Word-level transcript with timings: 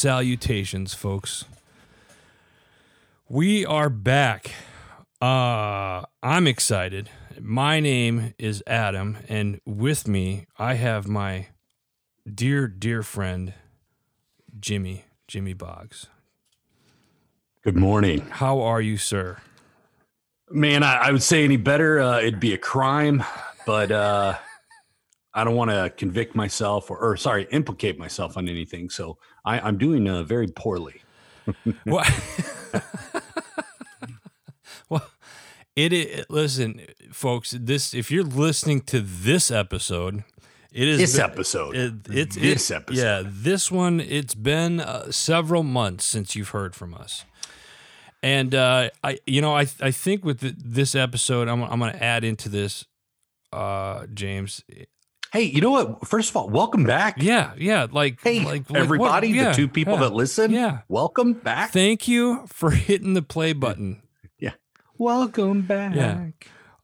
salutations, 0.00 0.94
folks. 0.94 1.44
We 3.28 3.66
are 3.66 3.90
back. 3.90 4.50
Uh, 5.20 6.04
I'm 6.22 6.46
excited. 6.46 7.10
My 7.38 7.80
name 7.80 8.32
is 8.38 8.62
Adam, 8.66 9.18
and 9.28 9.60
with 9.66 10.08
me, 10.08 10.46
I 10.58 10.74
have 10.74 11.06
my 11.06 11.48
dear, 12.26 12.66
dear 12.66 13.02
friend, 13.02 13.52
Jimmy, 14.58 15.04
Jimmy 15.28 15.52
Boggs. 15.52 16.06
Good 17.62 17.76
morning. 17.76 18.20
How 18.30 18.62
are 18.62 18.80
you, 18.80 18.96
sir? 18.96 19.36
Man, 20.50 20.82
I, 20.82 20.94
I 20.94 21.12
would 21.12 21.22
say 21.22 21.44
any 21.44 21.58
better, 21.58 22.00
uh, 22.00 22.20
it'd 22.20 22.40
be 22.40 22.54
a 22.54 22.58
crime, 22.58 23.22
but 23.66 23.92
uh, 23.92 24.38
I 25.34 25.44
don't 25.44 25.56
want 25.56 25.70
to 25.70 25.92
convict 25.94 26.34
myself 26.34 26.90
or, 26.90 26.96
or, 26.96 27.18
sorry, 27.18 27.46
implicate 27.52 27.98
myself 27.98 28.38
on 28.38 28.48
anything. 28.48 28.88
So 28.88 29.18
I, 29.44 29.68
am 29.68 29.78
doing 29.78 30.08
uh, 30.08 30.22
very 30.22 30.46
poorly. 30.46 31.02
well, 31.86 32.04
well, 34.88 35.10
it, 35.76 35.92
it. 35.92 36.30
Listen, 36.30 36.80
folks. 37.12 37.52
This 37.52 37.94
if 37.94 38.10
you're 38.10 38.24
listening 38.24 38.82
to 38.82 39.00
this 39.00 39.50
episode, 39.50 40.24
it 40.72 40.88
is 40.88 40.98
this 40.98 41.16
been, 41.16 41.30
episode. 41.30 41.76
It, 41.76 41.94
it's 42.10 42.36
this 42.36 42.70
it, 42.70 42.74
episode. 42.74 43.00
Yeah, 43.00 43.22
this 43.24 43.70
one. 43.70 44.00
It's 44.00 44.34
been 44.34 44.80
uh, 44.80 45.10
several 45.10 45.62
months 45.62 46.04
since 46.04 46.36
you've 46.36 46.50
heard 46.50 46.74
from 46.74 46.94
us. 46.94 47.24
And 48.22 48.54
uh, 48.54 48.90
I, 49.02 49.18
you 49.26 49.40
know, 49.40 49.56
I 49.56 49.66
I 49.80 49.90
think 49.90 50.24
with 50.24 50.40
the, 50.40 50.54
this 50.56 50.94
episode, 50.94 51.48
I'm 51.48 51.62
I'm 51.62 51.78
going 51.78 51.92
to 51.92 52.02
add 52.02 52.24
into 52.24 52.48
this, 52.48 52.84
uh, 53.52 54.06
James. 54.12 54.62
Hey, 55.32 55.42
you 55.44 55.60
know 55.60 55.70
what? 55.70 56.08
First 56.08 56.30
of 56.30 56.36
all, 56.36 56.48
welcome 56.48 56.82
back. 56.82 57.22
Yeah, 57.22 57.52
yeah. 57.56 57.86
Like, 57.88 58.20
hey, 58.20 58.44
like 58.44 58.64
everybody, 58.74 59.28
like, 59.28 59.36
yeah, 59.36 59.50
the 59.50 59.54
two 59.54 59.68
people 59.68 59.94
yeah, 59.94 60.00
that 60.00 60.12
listen. 60.12 60.50
Yeah, 60.50 60.80
welcome 60.88 61.34
back. 61.34 61.70
Thank 61.70 62.08
you 62.08 62.46
for 62.48 62.70
hitting 62.72 63.14
the 63.14 63.22
play 63.22 63.52
button. 63.52 64.02
Yeah, 64.40 64.54
welcome 64.98 65.62
back. 65.62 65.94
Yeah. 65.94 66.30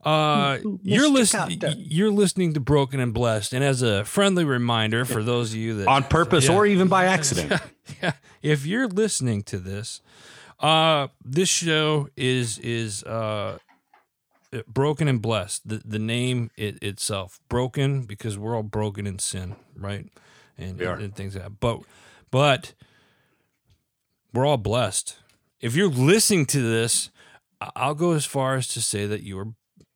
Uh, 0.05 0.59
you're 0.83 1.09
listening. 1.09 1.61
You're 1.77 2.13
listening 2.13 2.55
to 2.55 2.61
Broken 2.61 3.01
and 3.01 3.13
Blessed, 3.13 3.53
and 3.53 3.65
as 3.65 3.83
a 3.83 4.05
friendly 4.05 4.45
reminder 4.45 5.05
for 5.05 5.25
those 5.25 5.51
of 5.51 5.57
you 5.57 5.79
that 5.79 5.89
on 5.89 6.05
purpose 6.05 6.49
yeah, 6.49 6.55
or 6.55 6.67
even 6.67 6.87
by 6.87 7.05
accident, 7.07 7.51
yeah, 7.51 7.59
yeah, 8.03 8.13
if 8.43 8.65
you're 8.65 8.87
listening 8.87 9.43
to 9.45 9.59
this, 9.59 10.03
uh, 10.61 11.09
this 11.25 11.49
show 11.49 12.11
is 12.17 12.59
is 12.61 13.03
uh, 13.03 13.59
broken 14.67 15.09
and 15.09 15.21
blessed. 15.21 15.69
The 15.69 15.83
the 15.85 15.99
name 15.99 16.51
it, 16.57 16.83
itself 16.83 17.41
broken 17.49 18.03
because 18.03 18.39
we're 18.39 18.57
all 18.57 18.63
broken 18.63 19.07
in 19.07 19.19
sin, 19.19 19.57
right? 19.77 20.09
And, 20.59 20.81
and, 20.81 21.03
and 21.03 21.15
things 21.15 21.35
like 21.35 21.45
that. 21.45 21.61
But 21.61 21.81
but 22.31 22.75
we're 24.33 24.47
all 24.47 24.57
blessed. 24.57 25.17
If 25.61 25.75
you're 25.75 25.89
listening 25.89 26.47
to 26.47 26.61
this, 26.61 27.11
I'll 27.75 27.95
go 27.95 28.13
as 28.13 28.27
far 28.27 28.57
as 28.57 28.69
to 28.69 28.83
say 28.83 29.07
that 29.07 29.23
you 29.23 29.39
are 29.39 29.49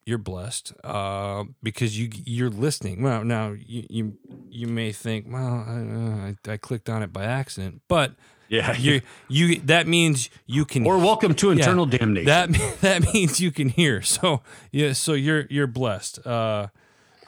you're 0.06 0.18
blessed 0.18 0.72
uh, 0.82 1.44
because 1.62 1.98
you 1.98 2.10
you're 2.24 2.50
listening. 2.50 3.02
Well, 3.02 3.24
now 3.24 3.52
you 3.52 3.84
you, 3.88 4.18
you 4.48 4.66
may 4.66 4.92
think, 4.92 5.26
well, 5.28 5.64
I, 5.66 6.36
I, 6.48 6.52
I 6.52 6.56
clicked 6.56 6.88
on 6.88 7.02
it 7.02 7.12
by 7.12 7.24
accident, 7.24 7.82
but 7.88 8.14
yeah, 8.50 8.76
you 8.78 9.00
you 9.28 9.60
that 9.60 9.86
means 9.86 10.28
you 10.44 10.66
can 10.66 10.86
or 10.86 10.98
welcome 10.98 11.34
to 11.36 11.50
internal 11.50 11.88
yeah, 11.88 11.98
damnation. 11.98 12.26
That 12.26 12.76
that 12.82 13.14
means 13.14 13.40
you 13.40 13.50
can 13.50 13.70
hear. 13.70 14.02
So 14.02 14.42
yeah, 14.70 14.92
so 14.92 15.14
you're 15.14 15.46
you're 15.48 15.66
blessed. 15.66 16.26
Uh, 16.26 16.66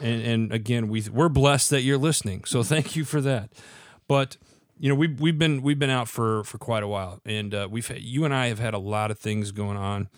and 0.00 0.22
and 0.22 0.52
again, 0.52 0.88
we 0.88 1.02
we're 1.10 1.30
blessed 1.30 1.70
that 1.70 1.82
you're 1.82 1.96
listening. 1.96 2.44
So 2.44 2.62
thank 2.62 2.96
you 2.96 3.04
for 3.04 3.20
that. 3.22 3.50
But 4.08 4.36
you 4.78 4.88
know 4.88 4.96
we've 4.96 5.18
we've 5.18 5.38
been 5.38 5.62
we've 5.62 5.78
been 5.78 5.90
out 5.90 6.08
for 6.08 6.44
for 6.44 6.58
quite 6.58 6.82
a 6.82 6.88
while, 6.88 7.20
and 7.24 7.54
uh, 7.54 7.68
we've 7.70 7.86
had, 7.86 8.02
you 8.02 8.24
and 8.24 8.34
I 8.34 8.48
have 8.48 8.58
had 8.58 8.74
a 8.74 8.78
lot 8.78 9.10
of 9.10 9.18
things 9.18 9.52
going 9.52 9.78
on. 9.78 10.08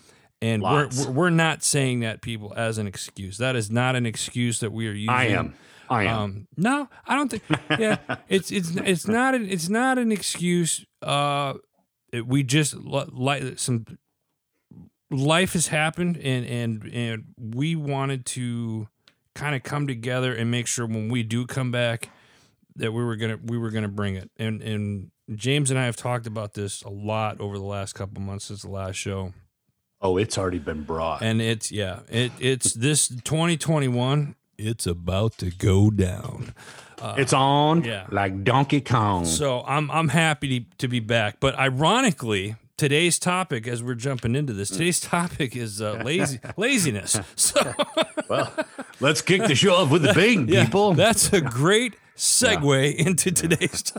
And 0.43 0.63
we're, 0.63 0.91
we're 1.11 1.31
not 1.31 1.63
saying 1.63 2.01
that 2.01 2.21
people 2.21 2.53
as 2.55 2.77
an 2.77 2.87
excuse. 2.87 3.39
That 3.39 3.57
is 3.57 3.71
not 3.71 3.97
an 3.97 4.05
excuse 4.05 4.61
that 4.61 4.73
we 4.73 4.89
are 4.89 4.93
using. 4.93 5.09
I 5.09 5.29
am. 5.29 5.55
I 5.89 6.05
am. 6.05 6.19
Um, 6.19 6.49
no, 6.57 6.89
I 7.07 7.17
don't 7.17 7.29
think. 7.29 7.43
Yeah, 7.71 7.99
it's 8.29 8.51
it's 8.51 8.71
it's 8.77 9.07
not 9.07 9.35
an, 9.35 9.49
it's 9.49 9.69
not 9.69 9.99
an 9.99 10.13
excuse. 10.13 10.85
Uh, 11.03 11.55
it, 12.13 12.27
we 12.27 12.43
just 12.43 12.75
like 12.77 13.59
some 13.59 13.85
life 15.11 15.53
has 15.55 15.69
happened, 15.69 16.17
and 16.19 16.47
and 16.47 16.85
and 16.93 17.25
we 17.39 17.77
wanted 17.77 18.27
to 18.27 18.89
kind 19.35 19.55
of 19.55 19.63
come 19.63 19.87
together 19.87 20.35
and 20.35 20.51
make 20.51 20.67
sure 20.67 20.87
when 20.87 21.09
we 21.09 21.23
do 21.23 21.47
come 21.47 21.71
back 21.71 22.11
that 22.77 22.93
we 22.93 23.05
were 23.05 23.17
gonna 23.17 23.39
we 23.43 23.59
were 23.59 23.71
gonna 23.71 23.89
bring 23.89 24.15
it. 24.15 24.31
And 24.37 24.63
and 24.63 25.11
James 25.35 25.71
and 25.71 25.79
I 25.79 25.85
have 25.85 25.97
talked 25.97 26.27
about 26.27 26.55
this 26.55 26.83
a 26.83 26.91
lot 26.91 27.41
over 27.41 27.57
the 27.59 27.65
last 27.65 27.95
couple 27.95 28.23
months 28.23 28.47
since 28.47 28.63
the 28.63 28.71
last 28.71 28.97
show. 28.97 29.33
Oh, 30.01 30.19
it's 30.19 30.37
already 30.37 30.59
been 30.59 30.83
brought. 30.83 31.23
And 31.23 31.41
it's 31.41 31.73
yeah, 31.73 32.01
it 32.11 32.33
it's 32.39 32.75
this 32.75 33.09
2021 33.09 34.35
it's 34.59 34.87
about 34.87 35.39
to 35.39 35.51
go 35.51 35.91
down. 35.91 36.55
Uh, 37.01 37.15
it's 37.19 37.33
on 37.33 37.85
yeah. 37.85 38.07
like 38.11 38.45
Donkey 38.45 38.81
Kong. 38.81 39.25
So 39.25 39.63
I'm 39.67 39.91
I'm 39.91 40.09
happy 40.09 40.61
to, 40.61 40.67
to 40.79 40.89
be 40.89 41.01
back. 41.01 41.39
But 41.41 41.59
ironically, 41.59 42.57
today's 42.77 43.19
topic, 43.19 43.67
as 43.67 43.83
we're 43.83 43.95
jumping 43.95 44.35
into 44.35 44.53
this, 44.53 44.71
today's 44.71 45.01
topic 45.01 45.57
is 45.57 45.83
uh, 45.83 46.03
lazy 46.05 46.41
laziness. 46.57 47.19
So 47.37 47.75
well, 48.29 48.53
let's 49.01 49.23
kick 49.23 49.43
the 49.43 49.55
show 49.55 49.75
off 49.75 49.91
with 49.91 50.05
a 50.07 50.15
bang, 50.15 50.49
yeah, 50.49 50.65
people. 50.65 50.95
That's 50.95 51.33
a 51.33 51.41
great 51.41 51.97
segue 52.17 52.95
yeah. 52.95 53.07
into 53.07 53.33
today's, 53.33 53.93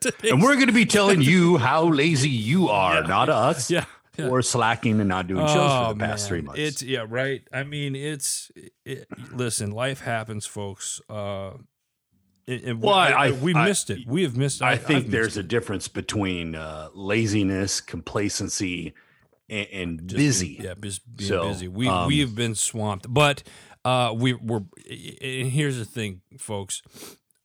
today's 0.00 0.30
and 0.30 0.40
we're 0.40 0.54
going 0.54 0.68
to 0.68 0.72
be 0.72 0.86
telling 0.86 1.20
you 1.20 1.58
how 1.58 1.84
lazy 1.84 2.30
you 2.30 2.68
are, 2.68 3.02
not 3.02 3.28
us. 3.28 3.70
Yeah 3.70 3.78
yeah. 3.78 3.84
Or 4.20 4.42
slacking 4.42 5.00
and 5.00 5.08
not 5.08 5.26
doing 5.26 5.46
shows 5.46 5.56
oh, 5.56 5.88
for 5.88 5.94
the 5.94 6.00
past 6.00 6.24
man. 6.24 6.28
three 6.28 6.40
months. 6.42 6.60
It's 6.60 6.82
yeah, 6.82 7.04
right. 7.08 7.42
I 7.52 7.62
mean, 7.62 7.94
it's 7.94 8.50
it, 8.84 9.06
listen, 9.32 9.70
life 9.70 10.00
happens, 10.00 10.46
folks. 10.46 11.00
Uh, 11.08 11.52
and 12.46 12.82
well, 12.82 12.96
we, 12.96 13.12
I, 13.12 13.30
we 13.32 13.54
I, 13.54 13.66
missed 13.66 13.90
it. 13.90 14.06
We 14.06 14.22
have 14.22 14.36
missed. 14.36 14.62
I, 14.62 14.72
I 14.72 14.76
think 14.76 15.08
there's 15.08 15.36
a 15.36 15.42
difference 15.42 15.86
between 15.86 16.54
uh, 16.54 16.88
laziness, 16.94 17.80
complacency, 17.80 18.94
and, 19.50 19.68
and 19.70 20.06
busy. 20.06 20.56
Being, 20.56 20.64
yeah, 20.64 20.74
being 20.74 21.28
so, 21.28 21.48
busy. 21.48 21.68
We 21.68 21.88
um, 21.88 22.06
we 22.06 22.20
have 22.20 22.34
been 22.34 22.54
swamped, 22.54 23.12
but 23.12 23.42
uh, 23.84 24.14
we 24.16 24.32
we're. 24.32 24.62
And 24.88 25.50
here's 25.50 25.76
the 25.78 25.84
thing, 25.84 26.22
folks. 26.38 26.82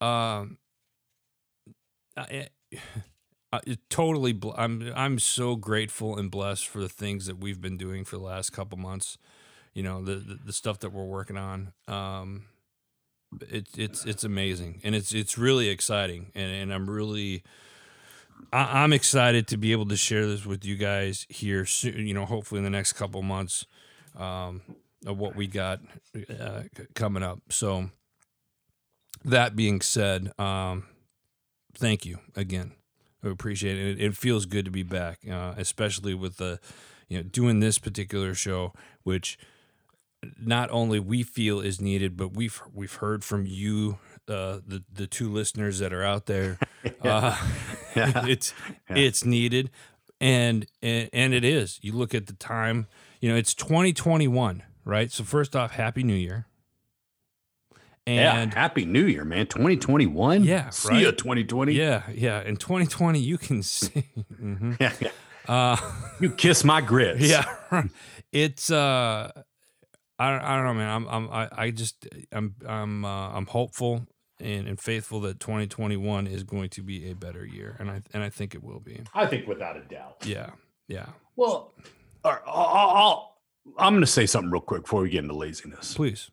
Um, 0.00 0.58
uh, 3.56 3.74
totally 3.90 4.32
bl- 4.32 4.52
I'm 4.56 4.92
I'm 4.94 5.18
so 5.18 5.56
grateful 5.56 6.16
and 6.18 6.30
blessed 6.30 6.66
for 6.66 6.80
the 6.80 6.88
things 6.88 7.26
that 7.26 7.38
we've 7.38 7.60
been 7.60 7.76
doing 7.76 8.04
for 8.04 8.16
the 8.16 8.22
last 8.22 8.50
couple 8.50 8.78
months. 8.78 9.18
You 9.72 9.82
know, 9.82 10.02
the 10.02 10.16
the, 10.16 10.38
the 10.46 10.52
stuff 10.52 10.78
that 10.80 10.90
we're 10.92 11.04
working 11.04 11.36
on. 11.36 11.72
Um 11.88 12.44
it's 13.50 13.76
it's 13.76 14.04
it's 14.04 14.24
amazing 14.24 14.80
and 14.84 14.94
it's 14.94 15.12
it's 15.12 15.36
really 15.36 15.68
exciting 15.68 16.30
and, 16.34 16.52
and 16.52 16.72
I'm 16.72 16.88
really 16.88 17.42
I, 18.52 18.82
I'm 18.82 18.92
excited 18.92 19.48
to 19.48 19.56
be 19.56 19.72
able 19.72 19.86
to 19.86 19.96
share 19.96 20.26
this 20.26 20.46
with 20.46 20.64
you 20.64 20.76
guys 20.76 21.26
here 21.28 21.66
soon, 21.66 22.06
you 22.06 22.14
know, 22.14 22.26
hopefully 22.26 22.58
in 22.58 22.64
the 22.64 22.70
next 22.70 22.92
couple 22.94 23.22
months 23.22 23.66
um, 24.16 24.62
of 25.06 25.18
what 25.18 25.34
we 25.36 25.46
got 25.46 25.80
uh, 26.40 26.62
coming 26.94 27.22
up. 27.22 27.40
So 27.50 27.90
that 29.24 29.56
being 29.56 29.80
said, 29.80 30.38
um, 30.38 30.86
thank 31.74 32.06
you 32.06 32.18
again 32.36 32.72
appreciate 33.30 33.78
it. 33.78 34.00
It 34.00 34.16
feels 34.16 34.46
good 34.46 34.64
to 34.64 34.70
be 34.70 34.82
back, 34.82 35.20
uh, 35.30 35.54
especially 35.56 36.14
with 36.14 36.36
the, 36.36 36.60
you 37.08 37.18
know, 37.18 37.22
doing 37.22 37.60
this 37.60 37.78
particular 37.78 38.34
show, 38.34 38.72
which 39.02 39.38
not 40.40 40.70
only 40.70 40.98
we 41.00 41.22
feel 41.22 41.60
is 41.60 41.80
needed, 41.80 42.16
but 42.16 42.34
we've 42.34 42.60
we've 42.72 42.94
heard 42.94 43.24
from 43.24 43.46
you, 43.46 43.98
uh, 44.28 44.60
the 44.66 44.82
the 44.92 45.06
two 45.06 45.30
listeners 45.30 45.78
that 45.78 45.92
are 45.92 46.02
out 46.02 46.26
there. 46.26 46.58
uh, 47.02 47.36
yeah. 47.96 48.26
it's 48.26 48.54
yeah. 48.88 48.96
it's 48.96 49.24
needed, 49.24 49.70
and, 50.20 50.66
and 50.82 51.10
and 51.12 51.34
it 51.34 51.44
is. 51.44 51.78
You 51.82 51.92
look 51.92 52.14
at 52.14 52.26
the 52.26 52.34
time. 52.34 52.86
You 53.20 53.30
know, 53.30 53.36
it's 53.36 53.54
2021, 53.54 54.62
right? 54.84 55.10
So 55.10 55.24
first 55.24 55.56
off, 55.56 55.72
Happy 55.72 56.02
New 56.02 56.14
Year. 56.14 56.46
And 58.06 58.52
yeah, 58.52 58.60
happy 58.60 58.84
new 58.84 59.06
year, 59.06 59.24
man. 59.24 59.46
2021. 59.46 60.44
Yeah. 60.44 60.68
See 60.70 60.88
right? 60.88 61.02
ya 61.02 61.10
2020. 61.12 61.72
Yeah, 61.72 62.02
yeah. 62.12 62.42
In 62.42 62.56
2020, 62.56 63.18
you 63.18 63.38
can 63.38 63.62
see. 63.62 64.04
mm-hmm. 64.32 64.74
Yeah. 64.78 64.92
yeah. 65.00 65.10
Uh, 65.48 65.76
you 66.20 66.30
kiss 66.30 66.64
my 66.64 66.80
grits. 66.82 67.22
Yeah. 67.22 67.44
It's 68.30 68.70
uh 68.70 69.30
I 70.18 70.30
don't, 70.30 70.42
I 70.42 70.56
don't 70.56 70.64
know, 70.64 70.74
man. 70.74 70.90
I'm 70.90 71.08
I'm 71.08 71.30
I, 71.30 71.48
I 71.52 71.70
just 71.70 72.06
I'm 72.30 72.54
I'm 72.66 73.04
uh, 73.04 73.30
I'm 73.30 73.46
hopeful 73.46 74.06
and, 74.38 74.68
and 74.68 74.78
faithful 74.78 75.20
that 75.22 75.40
2021 75.40 76.26
is 76.26 76.44
going 76.44 76.68
to 76.70 76.82
be 76.82 77.10
a 77.10 77.14
better 77.14 77.44
year, 77.44 77.76
and 77.78 77.90
I 77.90 78.02
and 78.12 78.22
I 78.22 78.30
think 78.30 78.54
it 78.54 78.62
will 78.62 78.80
be. 78.80 79.00
I 79.14 79.26
think 79.26 79.48
without 79.48 79.76
a 79.76 79.80
doubt. 79.80 80.24
Yeah, 80.24 80.50
yeah. 80.86 81.06
Well, 81.36 81.72
I'll, 82.24 82.42
I'll, 82.46 83.36
I'm 83.78 83.94
going 83.94 84.02
to 84.02 84.06
say 84.06 84.26
something 84.26 84.50
real 84.50 84.60
quick 84.60 84.82
before 84.82 85.02
we 85.02 85.10
get 85.10 85.24
into 85.24 85.34
laziness. 85.34 85.94
Please 85.94 86.30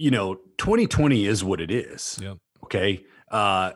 you 0.00 0.10
know, 0.10 0.34
2020 0.58 1.26
is 1.26 1.44
what 1.44 1.60
it 1.60 1.70
is. 1.70 2.18
Yep. 2.22 2.38
Okay. 2.64 3.04
Uh, 3.30 3.72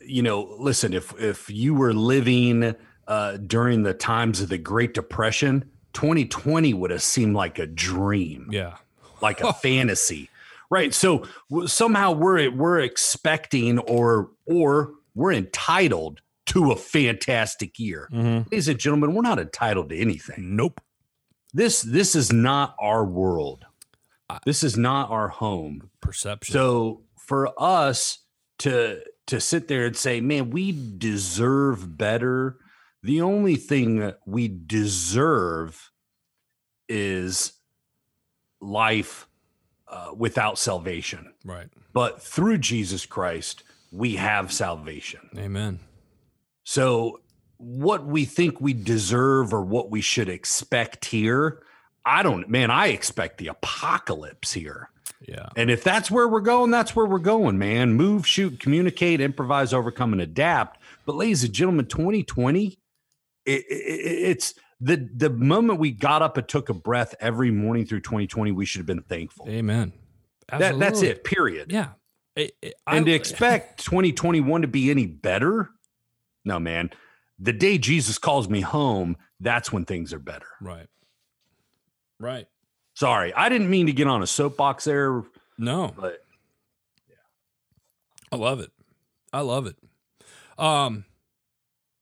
you 0.00 0.22
know, 0.22 0.54
listen, 0.58 0.94
if 0.94 1.12
if 1.20 1.50
you 1.50 1.74
were 1.74 1.92
living 1.92 2.74
uh, 3.08 3.36
during 3.38 3.82
the 3.82 3.92
times 3.94 4.40
of 4.40 4.48
the 4.48 4.58
Great 4.58 4.94
Depression, 4.94 5.68
2020 5.92 6.72
would 6.74 6.90
have 6.90 7.02
seemed 7.02 7.34
like 7.34 7.58
a 7.58 7.66
dream, 7.66 8.48
Yeah. 8.50 8.76
like 9.20 9.40
a 9.40 9.52
fantasy, 9.62 10.30
right? 10.70 10.94
So 10.94 11.24
somehow 11.66 12.12
we're 12.12 12.50
we're 12.50 12.80
expecting 12.80 13.78
or 13.80 14.30
or 14.46 14.92
we're 15.14 15.32
entitled 15.32 16.20
to 16.46 16.70
a 16.70 16.76
fantastic 16.76 17.78
year, 17.78 18.08
Mm-hmm. 18.12 18.48
ladies 18.50 18.68
and 18.68 18.78
gentlemen. 18.78 19.14
We're 19.14 19.22
not 19.22 19.38
entitled 19.40 19.88
to 19.90 19.96
anything. 19.98 20.54
Nope. 20.56 20.80
This 21.52 21.82
this 21.82 22.14
is 22.14 22.32
not 22.32 22.76
our 22.78 23.04
world. 23.04 23.64
This 24.44 24.64
is 24.64 24.76
not 24.76 25.10
our 25.10 25.28
home. 25.28 25.90
Perception. 26.00 26.52
So 26.52 27.02
for 27.16 27.52
us 27.56 28.18
to 28.58 29.00
to 29.26 29.40
sit 29.40 29.68
there 29.68 29.86
and 29.86 29.96
say, 29.96 30.20
"Man, 30.20 30.50
we 30.50 30.72
deserve 30.98 31.96
better," 31.96 32.58
the 33.02 33.20
only 33.20 33.56
thing 33.56 33.98
that 33.98 34.20
we 34.26 34.48
deserve 34.48 35.90
is 36.88 37.52
life 38.60 39.26
uh, 39.88 40.10
without 40.16 40.58
salvation. 40.58 41.32
right. 41.44 41.68
But 41.92 42.20
through 42.20 42.58
Jesus 42.58 43.06
Christ, 43.06 43.62
we 43.90 44.16
have 44.16 44.52
salvation. 44.52 45.30
Amen. 45.38 45.80
So, 46.64 47.20
what 47.56 48.04
we 48.04 48.24
think 48.26 48.60
we 48.60 48.74
deserve 48.74 49.54
or 49.54 49.62
what 49.62 49.90
we 49.90 50.00
should 50.02 50.28
expect 50.28 51.06
here, 51.06 51.62
I 52.06 52.22
don't, 52.22 52.48
man, 52.48 52.70
I 52.70 52.86
expect 52.88 53.38
the 53.38 53.48
apocalypse 53.48 54.52
here. 54.52 54.88
Yeah. 55.26 55.48
And 55.56 55.70
if 55.70 55.82
that's 55.82 56.10
where 56.10 56.28
we're 56.28 56.40
going, 56.40 56.70
that's 56.70 56.94
where 56.94 57.06
we're 57.06 57.18
going, 57.18 57.58
man. 57.58 57.94
Move, 57.94 58.26
shoot, 58.26 58.60
communicate, 58.60 59.20
improvise, 59.20 59.72
overcome, 59.74 60.12
and 60.12 60.22
adapt. 60.22 60.80
But, 61.04 61.16
ladies 61.16 61.42
and 61.42 61.52
gentlemen, 61.52 61.86
2020, 61.86 62.78
it, 63.44 63.50
it, 63.50 63.64
it's 63.68 64.54
the 64.80 65.08
the 65.16 65.30
moment 65.30 65.78
we 65.80 65.90
got 65.90 66.20
up 66.22 66.36
and 66.36 66.46
took 66.46 66.68
a 66.68 66.74
breath 66.74 67.14
every 67.18 67.50
morning 67.50 67.86
through 67.86 68.00
2020, 68.02 68.52
we 68.52 68.66
should 68.66 68.80
have 68.80 68.86
been 68.86 69.02
thankful. 69.02 69.46
Amen. 69.48 69.92
That, 70.50 70.78
that's 70.78 71.02
it, 71.02 71.24
period. 71.24 71.72
Yeah. 71.72 71.88
It- 72.36 72.54
it- 72.62 72.74
And 72.86 73.04
I- 73.04 73.08
to 73.08 73.12
expect 73.12 73.84
2021 73.84 74.62
to 74.62 74.68
be 74.68 74.90
any 74.90 75.06
better, 75.06 75.70
no, 76.44 76.58
man. 76.60 76.90
The 77.38 77.52
day 77.52 77.78
Jesus 77.78 78.18
calls 78.18 78.48
me 78.48 78.60
home, 78.60 79.16
that's 79.40 79.72
when 79.72 79.84
things 79.84 80.12
are 80.12 80.18
better. 80.18 80.46
Right. 80.60 80.86
Right. 82.18 82.46
Sorry, 82.94 83.32
I 83.34 83.48
didn't 83.48 83.68
mean 83.68 83.86
to 83.86 83.92
get 83.92 84.06
on 84.06 84.22
a 84.22 84.26
soapbox 84.26 84.84
there, 84.84 85.22
No. 85.58 85.92
but 85.96 86.24
yeah, 87.08 87.16
I 88.32 88.36
love 88.36 88.60
it. 88.60 88.70
I 89.32 89.40
love 89.40 89.66
it. 89.66 89.76
Um, 90.58 91.04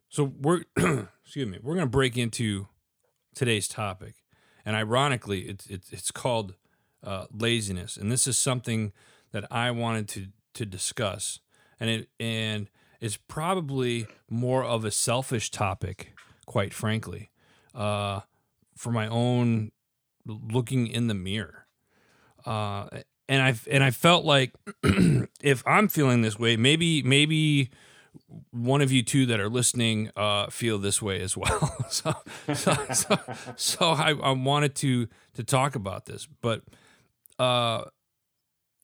so 0.08 0.24
we're 0.40 0.62
excuse 1.24 1.48
me, 1.48 1.58
we're 1.60 1.74
gonna 1.74 1.86
break 1.88 2.16
into 2.16 2.68
today's 3.34 3.66
topic, 3.66 4.14
and 4.64 4.76
ironically, 4.76 5.40
it's 5.48 5.66
it's 5.66 5.92
it's 5.92 6.10
called 6.12 6.54
uh, 7.02 7.26
laziness, 7.32 7.96
and 7.96 8.12
this 8.12 8.28
is 8.28 8.38
something 8.38 8.92
that 9.32 9.44
I 9.50 9.72
wanted 9.72 10.06
to 10.10 10.26
to 10.54 10.64
discuss, 10.64 11.40
and 11.80 11.90
it 11.90 12.08
and 12.20 12.70
it's 13.00 13.16
probably 13.16 14.06
more 14.30 14.62
of 14.62 14.84
a 14.84 14.92
selfish 14.92 15.50
topic, 15.50 16.12
quite 16.46 16.72
frankly, 16.72 17.30
uh, 17.74 18.20
for 18.76 18.92
my 18.92 19.08
own 19.08 19.72
looking 20.26 20.86
in 20.86 21.06
the 21.06 21.14
mirror. 21.14 21.66
Uh, 22.44 22.88
and 23.28 23.42
I 23.42 23.54
and 23.70 23.82
I 23.82 23.90
felt 23.90 24.24
like 24.24 24.52
if 25.42 25.62
I'm 25.66 25.88
feeling 25.88 26.22
this 26.22 26.38
way, 26.38 26.56
maybe 26.56 27.02
maybe 27.02 27.70
one 28.50 28.80
of 28.80 28.92
you 28.92 29.02
two 29.02 29.26
that 29.26 29.40
are 29.40 29.48
listening 29.48 30.10
uh, 30.16 30.48
feel 30.48 30.78
this 30.78 31.00
way 31.00 31.20
as 31.20 31.36
well. 31.36 31.76
so 31.88 32.14
so 32.54 32.74
so, 32.92 33.18
so 33.56 33.90
I, 33.90 34.14
I 34.22 34.30
wanted 34.32 34.74
to 34.76 35.08
to 35.34 35.44
talk 35.44 35.74
about 35.74 36.06
this, 36.06 36.28
but 36.42 36.62
uh, 37.38 37.84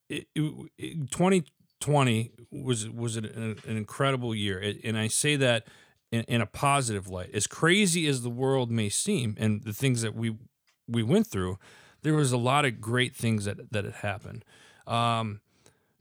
it, 0.09 0.27
it, 0.35 1.11
2020 1.11 2.33
was 2.51 2.89
was 2.89 3.17
an, 3.17 3.27
an 3.67 3.77
incredible 3.77 4.35
year, 4.35 4.75
and 4.83 4.99
I 4.99 5.09
say 5.09 5.37
that 5.37 5.67
in, 6.11 6.23
in 6.23 6.41
a 6.41 6.47
positive 6.47 7.09
light. 7.09 7.31
As 7.35 7.47
crazy 7.47 8.07
as 8.07 8.23
the 8.23 8.31
world 8.31 8.71
may 8.71 8.89
seem, 8.89 9.37
and 9.39 9.63
the 9.63 9.73
things 9.73 10.03
that 10.03 10.15
we 10.15 10.37
we 10.91 11.03
went 11.03 11.27
through, 11.27 11.59
there 12.03 12.15
was 12.15 12.33
a 12.33 12.39
lot 12.39 12.65
of 12.65 12.81
great 12.81 13.15
things 13.15 13.45
that 13.45 13.73
that 13.73 13.85
had 13.85 13.95
happened. 13.95 14.45
Um, 14.87 15.41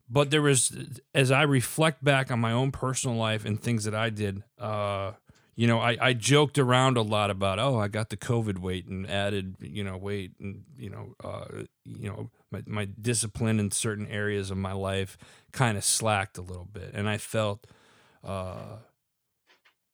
but 0.09 0.31
there 0.31 0.41
was, 0.41 0.75
as 1.13 1.29
I 1.31 1.43
reflect 1.43 2.03
back 2.03 2.31
on 2.31 2.39
my 2.39 2.51
own 2.51 2.71
personal 2.71 3.15
life 3.15 3.45
and 3.45 3.61
things 3.61 3.83
that 3.83 3.93
I 3.93 4.09
did, 4.09 4.43
uh, 4.57 5.11
you 5.55 5.67
know, 5.67 5.79
I, 5.79 5.97
I 6.01 6.13
joked 6.13 6.57
around 6.57 6.97
a 6.97 7.01
lot 7.01 7.29
about, 7.29 7.59
oh, 7.59 7.77
I 7.77 7.89
got 7.89 8.09
the 8.09 8.17
COVID 8.17 8.57
weight 8.57 8.87
and 8.87 9.07
added, 9.07 9.57
you 9.59 9.83
know, 9.83 9.97
weight 9.97 10.31
and, 10.39 10.63
you 10.77 10.89
know, 10.89 11.15
uh, 11.23 11.63
you 11.85 12.09
know, 12.09 12.31
my, 12.49 12.63
my 12.65 12.85
discipline 12.85 13.59
in 13.59 13.69
certain 13.69 14.07
areas 14.07 14.49
of 14.49 14.57
my 14.57 14.71
life 14.71 15.17
kind 15.51 15.77
of 15.77 15.83
slacked 15.83 16.37
a 16.37 16.41
little 16.41 16.69
bit. 16.71 16.91
And 16.93 17.07
I 17.07 17.17
felt, 17.17 17.67
uh, 18.23 18.77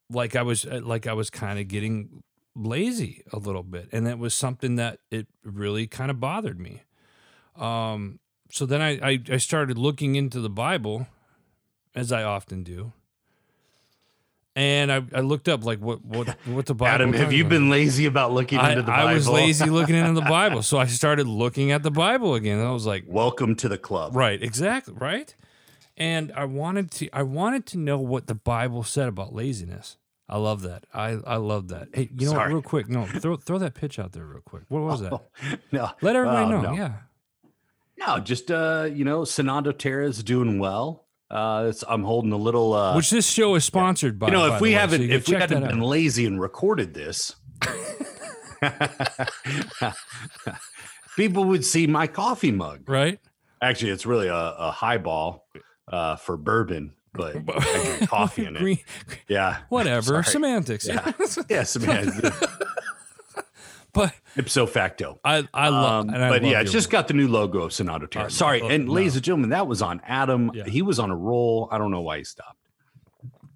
like 0.09 0.36
I 0.36 0.44
was, 0.44 0.65
like 0.65 1.07
I 1.07 1.13
was 1.13 1.30
kind 1.30 1.59
of 1.59 1.68
getting 1.68 2.24
lazy 2.56 3.24
a 3.31 3.38
little 3.38 3.63
bit. 3.63 3.90
And 3.92 4.07
that 4.07 4.18
was 4.18 4.34
something 4.34 4.75
that 4.78 5.00
it 5.12 5.28
really 5.44 5.88
kind 5.88 6.10
of 6.10 6.19
bothered 6.19 6.60
me. 6.60 6.84
Um, 7.56 8.19
so 8.52 8.66
then 8.66 8.81
I, 8.81 9.00
I, 9.02 9.19
I 9.31 9.38
started 9.38 9.78
looking 9.78 10.16
into 10.16 10.40
the 10.40 10.50
Bible, 10.50 11.07
as 11.94 12.12
I 12.12 12.24
often 12.24 12.63
do. 12.63 12.94
And 14.57 14.90
I, 14.90 15.04
I 15.13 15.19
looked 15.19 15.50
up 15.50 15.66
like 15.66 15.80
what 15.80 16.06
what 16.06 16.30
what 16.46 16.66
the 16.66 16.74
Bible. 16.74 16.94
Adam, 16.94 17.13
have 17.13 17.34
you 17.34 17.44
about. 17.44 17.50
been 17.50 17.69
lazy 17.69 18.06
about 18.06 18.31
looking 18.31 18.58
I, 18.58 18.72
into 18.72 18.84
the 18.84 18.88
Bible? 18.88 19.08
I 19.10 19.13
was 19.13 19.28
lazy 19.28 19.69
looking 19.69 19.96
into 19.96 20.13
the 20.13 20.22
Bible, 20.30 20.62
so 20.62 20.78
I 20.78 20.86
started 20.86 21.28
looking 21.28 21.72
at 21.72 21.84
the 21.84 21.92
Bible 21.92 22.36
again. 22.36 22.60
And 22.60 22.68
I 22.68 22.72
was 22.72 22.86
like, 22.86 23.04
Welcome 23.06 23.56
to 23.58 23.68
the 23.68 23.78
club. 23.78 24.16
right, 24.16 24.42
exactly, 24.42 24.94
right. 24.94 25.36
And 25.98 26.31
I 26.34 26.46
wanted 26.46 26.92
to 26.92 27.10
I 27.12 27.24
wanted 27.24 27.66
to 27.68 27.78
know 27.78 27.98
what 27.98 28.28
the 28.28 28.36
Bible 28.36 28.84
said 28.84 29.10
about 29.10 29.34
laziness. 29.34 29.98
I 30.27 30.38
love 30.38 30.63
that. 30.63 30.86
I 30.94 31.17
I 31.25 31.36
love 31.38 31.67
that. 31.67 31.89
Hey, 31.94 32.10
you 32.17 32.27
know 32.27 32.34
what? 32.34 32.48
Real 32.48 32.62
quick, 32.62 32.89
no, 32.89 33.05
throw 33.05 33.36
throw 33.36 33.60
that 33.60 33.75
pitch 33.75 34.00
out 34.00 34.13
there 34.13 34.25
real 34.25 34.41
quick. 34.41 34.63
What 34.70 34.82
was 34.82 35.01
that? 35.01 35.22
No, 35.72 35.89
Let 36.01 36.15
everybody 36.15 36.46
oh, 36.46 36.62
know. 36.62 36.72
no. 36.72 36.74
Yeah. 36.74 36.94
No, 37.98 38.20
just 38.20 38.50
uh, 38.51 38.89
you 38.91 39.05
know, 39.05 39.22
Sonando 39.22 39.77
Terra 39.77 40.08
is 40.08 40.24
doing 40.24 40.60
well. 40.60 41.05
Uh, 41.29 41.67
it's, 41.70 41.84
I'm 41.88 42.03
holding 42.03 42.32
a 42.32 42.38
little. 42.38 42.74
Uh, 42.74 42.96
Which 42.96 43.10
this 43.10 43.27
show 43.27 43.55
is 43.55 43.63
sponsored 43.63 44.20
by. 44.20 44.27
you 44.27 44.34
know, 44.34 44.53
if 44.53 44.62
we 44.62 44.74
haven't, 44.74 45.01
can 45.01 45.12
if 45.12 45.27
we 45.27 45.36
hadn't 45.36 45.67
been 45.67 45.79
out. 45.82 45.86
lazy 45.86 46.25
and 46.25 46.39
recorded 46.39 46.94
this, 46.94 47.36
people 51.15 51.46
would 51.46 51.65
see 51.65 51.88
my 51.88 52.08
coffee 52.08 52.51
mug. 52.51 52.88
right. 52.89 53.20
Actually, 53.62 53.91
it's 53.91 54.05
really 54.05 54.27
a, 54.27 54.36
a 54.36 54.70
highball 54.70 55.48
uh, 55.88 56.17
for 56.17 56.38
bourbon, 56.38 56.94
but 57.17 57.55
I 57.57 57.84
drink 57.95 58.10
coffee 58.10 58.45
in 58.45 58.55
it. 58.55 58.79
Yeah, 59.27 59.57
whatever 59.69 60.24
Sorry. 60.24 60.24
semantics. 60.24 60.88
Yeah. 60.88 61.12
yes, 61.50 61.77
man. 61.79 62.12
but 63.93 64.13
Ipso 64.36 64.65
facto. 64.67 65.19
I 65.24 65.48
I 65.53 65.69
love. 65.69 66.05
Um, 66.05 66.13
and 66.13 66.24
I 66.24 66.29
but 66.29 66.43
love 66.43 66.51
yeah, 66.51 66.62
it's 66.62 66.72
just 66.72 66.89
got 66.89 67.07
the 67.07 67.13
new 67.13 67.27
logo 67.27 67.63
of 67.63 67.72
Sonado 67.72 68.10
Terra. 68.10 68.25
Uh, 68.25 68.29
Sorry, 68.29 68.62
uh, 68.62 68.67
and 68.67 68.86
no. 68.86 68.93
ladies 68.93 69.15
and 69.15 69.24
gentlemen, 69.24 69.50
that 69.51 69.67
was 69.67 69.81
on 69.81 70.01
Adam. 70.05 70.51
Yeah. 70.53 70.65
He 70.65 70.81
was 70.81 71.00
on 71.00 71.10
a 71.12 71.15
roll. 71.15 71.67
I 71.72 71.77
don't 71.77 71.91
know 71.91 72.01
why 72.01 72.19
he 72.19 72.24
stopped. 72.24 72.57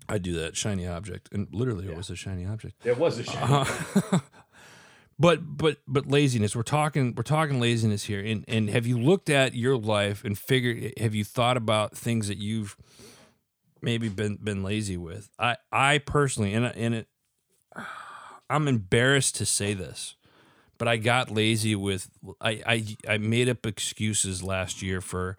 I 0.07 0.17
do 0.17 0.33
that 0.39 0.57
shiny 0.57 0.87
object, 0.87 1.29
and 1.31 1.47
literally 1.51 1.87
it 1.87 1.95
was 1.95 2.09
a 2.09 2.15
shiny 2.15 2.45
object. 2.45 2.83
It 2.85 2.97
was 2.97 3.19
a 3.19 3.23
shiny. 3.23 3.65
Uh, 4.11 4.19
but 5.19 5.57
but 5.57 5.77
but 5.87 6.07
laziness. 6.07 6.55
We're 6.55 6.63
talking 6.63 7.13
we're 7.15 7.23
talking 7.23 7.59
laziness 7.59 8.05
here. 8.05 8.19
And 8.25 8.43
and 8.47 8.69
have 8.69 8.87
you 8.87 8.97
looked 8.97 9.29
at 9.29 9.53
your 9.53 9.77
life 9.77 10.23
and 10.23 10.37
figured? 10.37 10.93
Have 10.99 11.13
you 11.13 11.23
thought 11.23 11.57
about 11.57 11.95
things 11.95 12.27
that 12.27 12.37
you've 12.37 12.75
maybe 13.81 14.09
been 14.09 14.38
been 14.38 14.63
lazy 14.63 14.98
with? 14.98 15.29
I 15.39 15.57
I 15.71 16.00
personally 16.00 16.53
and 16.53 16.65
and 16.65 16.95
it. 16.95 17.07
I'm 18.50 18.67
embarrassed 18.67 19.36
to 19.36 19.45
say 19.45 19.74
this, 19.74 20.15
but 20.77 20.88
I 20.88 20.98
got 20.98 21.29
lazy 21.29 21.75
with 21.75 22.09
I 22.41 22.62
I 22.65 22.98
I 23.07 23.17
made 23.17 23.50
up 23.50 23.65
excuses 23.65 24.41
last 24.41 24.81
year 24.81 25.01
for 25.01 25.38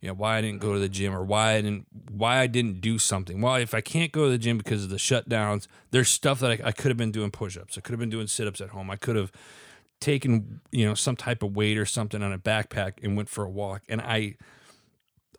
you 0.00 0.08
know 0.08 0.14
why 0.14 0.38
I 0.38 0.40
didn't 0.40 0.60
go 0.60 0.72
to 0.72 0.78
the 0.78 0.88
gym 0.88 1.14
or 1.14 1.22
why 1.22 1.52
I 1.52 1.60
didn't 1.60 1.86
why 2.10 2.38
I 2.38 2.46
didn't 2.46 2.80
do 2.80 2.98
something. 2.98 3.40
Well, 3.40 3.56
if 3.56 3.74
I 3.74 3.80
can't 3.80 4.12
go 4.12 4.24
to 4.24 4.30
the 4.30 4.38
gym 4.38 4.58
because 4.58 4.84
of 4.84 4.90
the 4.90 4.96
shutdowns, 4.96 5.66
there's 5.90 6.08
stuff 6.08 6.40
that 6.40 6.50
I, 6.50 6.68
I 6.68 6.72
could 6.72 6.88
have 6.88 6.96
been 6.96 7.12
doing 7.12 7.30
push-ups. 7.30 7.78
I 7.78 7.80
could 7.80 7.92
have 7.92 8.00
been 8.00 8.10
doing 8.10 8.26
sit-ups 8.26 8.60
at 8.60 8.70
home. 8.70 8.90
I 8.90 8.96
could 8.96 9.16
have 9.16 9.30
taken 10.00 10.60
you 10.72 10.86
know 10.86 10.94
some 10.94 11.16
type 11.16 11.42
of 11.42 11.54
weight 11.54 11.76
or 11.78 11.86
something 11.86 12.22
on 12.22 12.32
a 12.32 12.38
backpack 12.38 12.94
and 13.02 13.16
went 13.16 13.28
for 13.28 13.44
a 13.44 13.50
walk. 13.50 13.82
And 13.88 14.00
I 14.00 14.36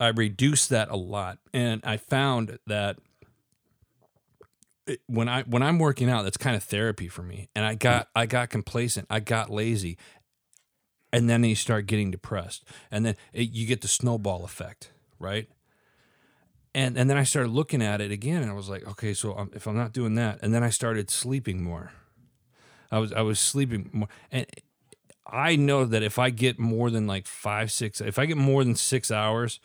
I 0.02 0.10
reduced 0.10 0.70
that 0.70 0.90
a 0.90 0.96
lot, 0.98 1.38
and 1.54 1.82
I 1.86 1.98
found 1.98 2.58
that 2.68 2.98
it- 4.88 5.02
when 5.08 5.30
I 5.30 5.44
when 5.44 5.62
I'm 5.64 5.80
working 5.80 6.10
out, 6.10 6.24
that's 6.24 6.38
kind 6.38 6.56
of 6.56 6.64
therapy 6.64 7.08
for 7.08 7.24
me. 7.24 7.50
And 7.56 7.64
I 7.66 7.76
got 7.76 8.10
I 8.16 8.26
got 8.26 8.50
complacent. 8.50 9.08
I 9.10 9.20
got 9.20 9.50
lazy, 9.50 9.98
and 11.14 11.30
then 11.30 11.44
you 11.44 11.56
start 11.56 11.86
getting 11.86 12.12
depressed, 12.12 12.66
and 12.90 13.06
then 13.06 13.16
it, 13.34 13.52
you 13.52 13.66
get 13.68 13.82
the 13.82 13.88
snowball 13.88 14.44
effect, 14.44 14.92
right? 15.20 15.48
and 16.74 16.98
and 16.98 17.10
then 17.10 17.18
I 17.18 17.24
started 17.24 17.52
looking 17.52 17.82
at 17.82 18.00
it 18.02 18.12
again, 18.12 18.42
and 18.42 18.50
I 18.50 18.54
was 18.54 18.70
like, 18.70 18.88
okay, 18.88 19.14
so 19.14 19.34
I'm, 19.34 19.52
if 19.54 19.68
I'm 19.68 19.76
not 19.76 19.92
doing 19.94 20.16
that, 20.16 20.40
and 20.42 20.54
then 20.54 20.64
I 20.64 20.70
started 20.70 21.10
sleeping 21.10 21.62
more. 21.64 21.92
I 22.90 23.00
was 23.00 23.12
I 23.14 23.22
was 23.22 23.40
sleeping 23.40 23.90
more, 23.92 24.08
and 24.32 24.46
I 25.28 25.56
know 25.58 25.86
that 25.86 26.02
if 26.02 26.18
I 26.18 26.30
get 26.30 26.60
more 26.60 26.90
than 26.90 27.08
like 27.08 27.28
five 27.28 27.72
six, 27.72 28.00
if 28.02 28.18
I 28.18 28.26
get 28.26 28.38
more 28.38 28.64
than 28.64 28.76
six 28.76 29.12
hours, 29.12 29.60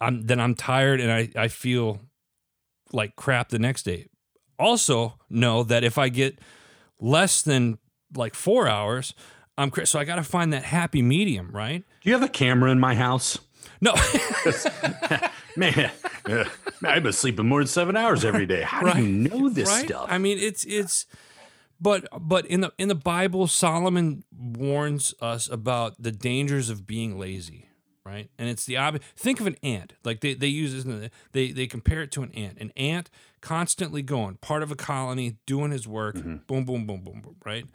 I'm 0.00 0.22
then 0.22 0.40
I'm 0.40 0.54
tired 0.54 1.00
and 1.00 1.12
I 1.12 1.28
I 1.36 1.48
feel 1.48 2.00
like 2.92 3.16
crap 3.16 3.48
the 3.50 3.58
next 3.58 3.84
day. 3.84 4.06
Also 4.58 5.18
know 5.28 5.62
that 5.64 5.84
if 5.84 5.98
I 5.98 6.08
get 6.08 6.38
less 6.98 7.42
than 7.42 7.78
like 8.14 8.34
four 8.34 8.68
hours, 8.68 9.14
I'm 9.58 9.70
so 9.84 9.98
I 9.98 10.04
got 10.04 10.16
to 10.16 10.22
find 10.22 10.52
that 10.52 10.64
happy 10.64 11.02
medium, 11.02 11.50
right? 11.52 11.84
Do 12.02 12.10
you 12.10 12.14
have 12.14 12.22
a 12.22 12.28
camera 12.28 12.70
in 12.70 12.80
my 12.80 12.94
house? 12.94 13.38
No, 13.80 13.94
Man, 15.56 15.90
uh, 16.26 16.44
I've 16.84 17.02
been 17.02 17.12
sleeping 17.12 17.46
more 17.46 17.60
than 17.60 17.66
seven 17.66 17.96
hours 17.96 18.24
every 18.24 18.46
day. 18.46 18.62
How 18.62 18.92
do 18.92 19.02
you 19.02 19.08
know 19.08 19.48
this 19.48 19.68
right? 19.68 19.86
stuff? 19.86 20.06
I 20.10 20.18
mean, 20.18 20.38
it's 20.38 20.64
it's, 20.64 21.06
but 21.80 22.06
but 22.20 22.46
in 22.46 22.60
the 22.60 22.72
in 22.78 22.88
the 22.88 22.94
Bible, 22.94 23.46
Solomon 23.46 24.24
warns 24.30 25.14
us 25.20 25.48
about 25.48 26.00
the 26.02 26.12
dangers 26.12 26.68
of 26.68 26.86
being 26.86 27.18
lazy, 27.18 27.68
right? 28.06 28.30
And 28.38 28.48
it's 28.48 28.64
the 28.64 28.76
obvious. 28.76 29.04
Think 29.16 29.40
of 29.40 29.46
an 29.48 29.56
ant. 29.62 29.94
Like 30.04 30.20
they 30.20 30.34
they 30.34 30.46
use 30.46 30.84
this. 30.84 31.10
They 31.32 31.50
they 31.50 31.66
compare 31.66 32.02
it 32.02 32.12
to 32.12 32.22
an 32.22 32.32
ant. 32.32 32.58
An 32.58 32.72
ant 32.76 33.10
constantly 33.40 34.02
going, 34.02 34.36
part 34.36 34.62
of 34.62 34.70
a 34.70 34.76
colony, 34.76 35.36
doing 35.44 35.72
his 35.72 35.88
work. 35.88 36.14
Mm-hmm. 36.14 36.36
Boom, 36.46 36.64
boom, 36.64 36.86
boom, 36.86 37.00
boom, 37.02 37.20
boom. 37.20 37.36
Right. 37.44 37.66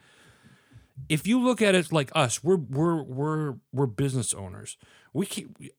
If 1.10 1.28
you 1.28 1.40
look 1.40 1.62
at 1.62 1.76
it 1.76 1.92
like 1.92 2.12
us, 2.16 2.44
we're 2.44 2.56
we're 2.56 3.04
we're 3.04 3.56
we're 3.74 3.88
business 3.88 4.34
owners. 4.34 4.78
We 5.14 5.26
can't. 5.26 5.58
We, 5.60 5.72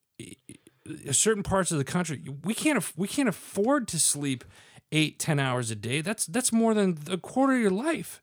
certain 1.13 1.43
parts 1.43 1.71
of 1.71 1.79
the 1.79 1.85
country 1.85 2.23
we 2.45 2.55
can't 2.55 2.93
we 2.97 3.07
can't 3.07 3.29
afford 3.29 3.87
to 3.87 3.99
sleep 3.99 4.45
eight 4.91 5.19
ten 5.19 5.39
hours 5.39 5.71
a 5.71 5.77
day 5.77 6.01
that's 6.01 6.27
that's 6.27 6.53
more 6.53 6.75
than 6.75 6.99
a 7.09 7.17
quarter 7.17 7.55
of 7.55 7.61
your 7.61 7.71
life 7.71 8.21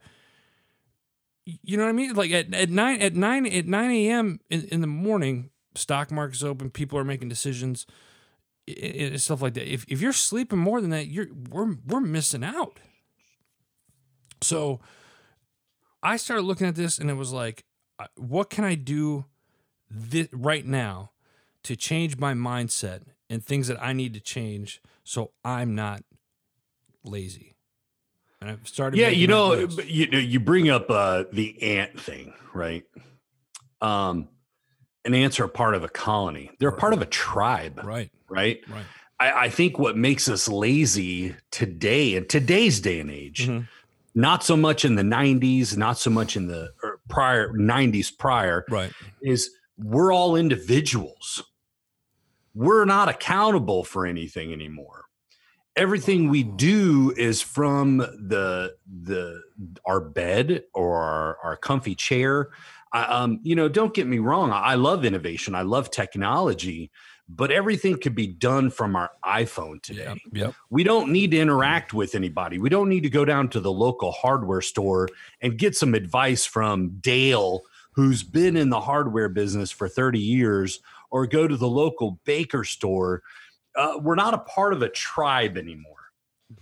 you 1.46 1.78
know 1.78 1.84
what 1.84 1.90
i 1.90 1.94
mean 1.94 2.14
like 2.14 2.32
at, 2.32 2.54
at 2.54 2.70
nine 2.70 3.02
at 3.02 3.16
nine 3.16 3.46
at 3.46 3.66
9 3.66 3.92
a.m 3.92 4.40
in, 4.50 4.66
in 4.66 4.82
the 4.82 4.88
morning 4.88 5.50
stock 5.80 6.12
market's 6.12 6.44
open 6.44 6.70
people 6.70 6.98
are 6.98 7.04
making 7.04 7.30
decisions 7.30 7.86
and 8.68 9.20
stuff 9.20 9.42
like 9.42 9.54
that 9.56 9.72
if, 9.72 9.86
if 9.88 10.02
you're 10.02 10.14
sleeping 10.14 10.60
more 10.60 10.82
than 10.82 10.92
that 10.92 11.08
you're 11.08 11.28
we're, 11.50 11.76
we're 11.88 12.00
missing 12.00 12.44
out 12.44 12.80
so 14.42 14.80
i 16.04 16.18
started 16.18 16.44
looking 16.44 16.68
at 16.68 16.76
this 16.76 16.98
and 17.00 17.10
it 17.10 17.16
was 17.16 17.32
like 17.32 17.66
what 18.16 18.50
can 18.50 18.64
i 18.64 18.76
do 18.76 19.26
thi- 19.92 20.30
right 20.32 20.66
now 20.66 21.12
to 21.64 21.76
change 21.76 22.18
my 22.18 22.34
mindset 22.34 23.02
and 23.30 23.44
things 23.44 23.68
that 23.68 23.82
I 23.82 23.94
need 23.94 24.14
to 24.14 24.20
change 24.20 24.82
so 25.04 25.32
I'm 25.44 25.76
not 25.76 26.04
lazy. 27.04 27.56
And 28.42 28.50
I've 28.50 28.68
started. 28.68 28.98
yeah, 28.98 29.10
you 29.10 29.28
know, 29.28 29.54
you 29.54 30.06
you 30.06 30.40
bring 30.40 30.70
up 30.70 30.90
uh, 30.90 31.26
the 31.32 31.62
ant 31.62 32.00
thing, 32.00 32.34
right? 32.54 32.86
Um, 33.82 34.30
and 35.06 35.16
ants 35.16 35.40
are 35.40 35.48
part 35.48 35.76
of 35.76 35.84
a 35.84 35.90
colony. 35.90 36.52
They're 36.60 36.70
a 36.70 36.78
part 36.78 36.94
of 36.94 37.02
a 37.02 37.06
tribe, 37.06 37.80
right, 37.84 38.12
right? 38.28 38.60
right. 38.70 38.86
I, 39.20 39.46
I 39.46 39.50
think 39.50 39.80
what 39.80 39.98
makes 39.98 40.28
us 40.30 40.48
lazy 40.48 41.36
today, 41.52 42.16
in 42.16 42.28
today's 42.28 42.80
day 42.80 43.00
and 43.00 43.12
age, 43.12 43.48
Mhm. 43.48 43.68
not 44.16 44.44
so 44.44 44.58
much 44.58 44.86
in 44.86 44.96
the 44.96 45.04
90s, 45.04 45.78
not 45.78 45.98
so 45.98 46.10
much 46.10 46.36
in 46.36 46.48
the 46.48 46.72
prior 47.10 47.52
90s 47.54 48.12
prior, 48.12 48.66
Right. 48.70 48.92
is 49.22 49.52
we're 49.78 50.14
all 50.14 50.36
individuals. 50.36 51.44
We're 52.54 52.86
not 52.86 53.08
accountable 53.08 53.84
for 53.84 54.06
anything 54.06 54.52
anymore. 54.52 55.06
Everything 55.76 56.28
we 56.30 56.44
do 56.44 57.14
is 57.16 57.42
from 57.42 57.98
the 57.98 58.76
the 58.86 59.42
our 59.86 60.02
bed 60.02 60.64
or 60.74 60.98
our, 60.98 61.38
our 61.44 61.56
comfy 61.56 61.96
chair. 61.96 62.50
I, 62.92 63.04
um, 63.04 63.40
you 63.44 63.56
know, 63.56 63.70
don't 63.70 63.94
get 63.94 64.08
me 64.08 64.20
wrong. 64.20 64.52
I, 64.52 64.60
I 64.60 64.76
love 64.76 65.06
innovation. 65.06 65.56
I 65.56 65.62
love 65.62 65.92
technology, 65.92 66.92
but 67.28 67.52
everything 67.52 68.00
could 68.00 68.16
be 68.16 68.28
done 68.28 68.72
from 68.72 68.96
our 68.96 69.12
iPhone 69.24 69.82
today. 69.82 70.06
Yep. 70.06 70.18
Yep. 70.32 70.56
We 70.70 70.84
don't 70.84 71.12
need 71.12 71.32
to 71.32 71.40
interact 71.40 71.94
with 71.94 72.16
anybody. 72.16 72.58
We 72.58 72.70
don't 72.70 72.90
need 72.90 73.04
to 73.04 73.10
go 73.10 73.26
down 73.26 73.50
to 73.50 73.60
the 73.60 73.72
local 73.72 74.12
hardware 74.12 74.62
store 74.62 75.08
and 75.42 75.58
get 75.58 75.76
some 75.76 75.94
advice 75.94 76.46
from 76.46 76.98
Dale, 77.00 77.62
who's 77.92 78.24
been 78.24 78.58
in 78.58 78.70
the 78.70 78.82
hardware 78.82 79.30
business 79.30 79.70
for 79.70 79.88
30 79.88 80.20
years, 80.20 80.80
or 81.12 81.28
go 81.28 81.48
to 81.48 81.58
the 81.58 81.68
local 81.68 82.20
baker 82.26 82.64
store. 82.64 83.22
Uh, 83.76 84.00
we're 84.02 84.16
not 84.16 84.34
a 84.34 84.40
part 84.40 84.74
of 84.74 84.82
a 84.82 84.90
tribe 84.90 85.58
anymore. 85.58 85.96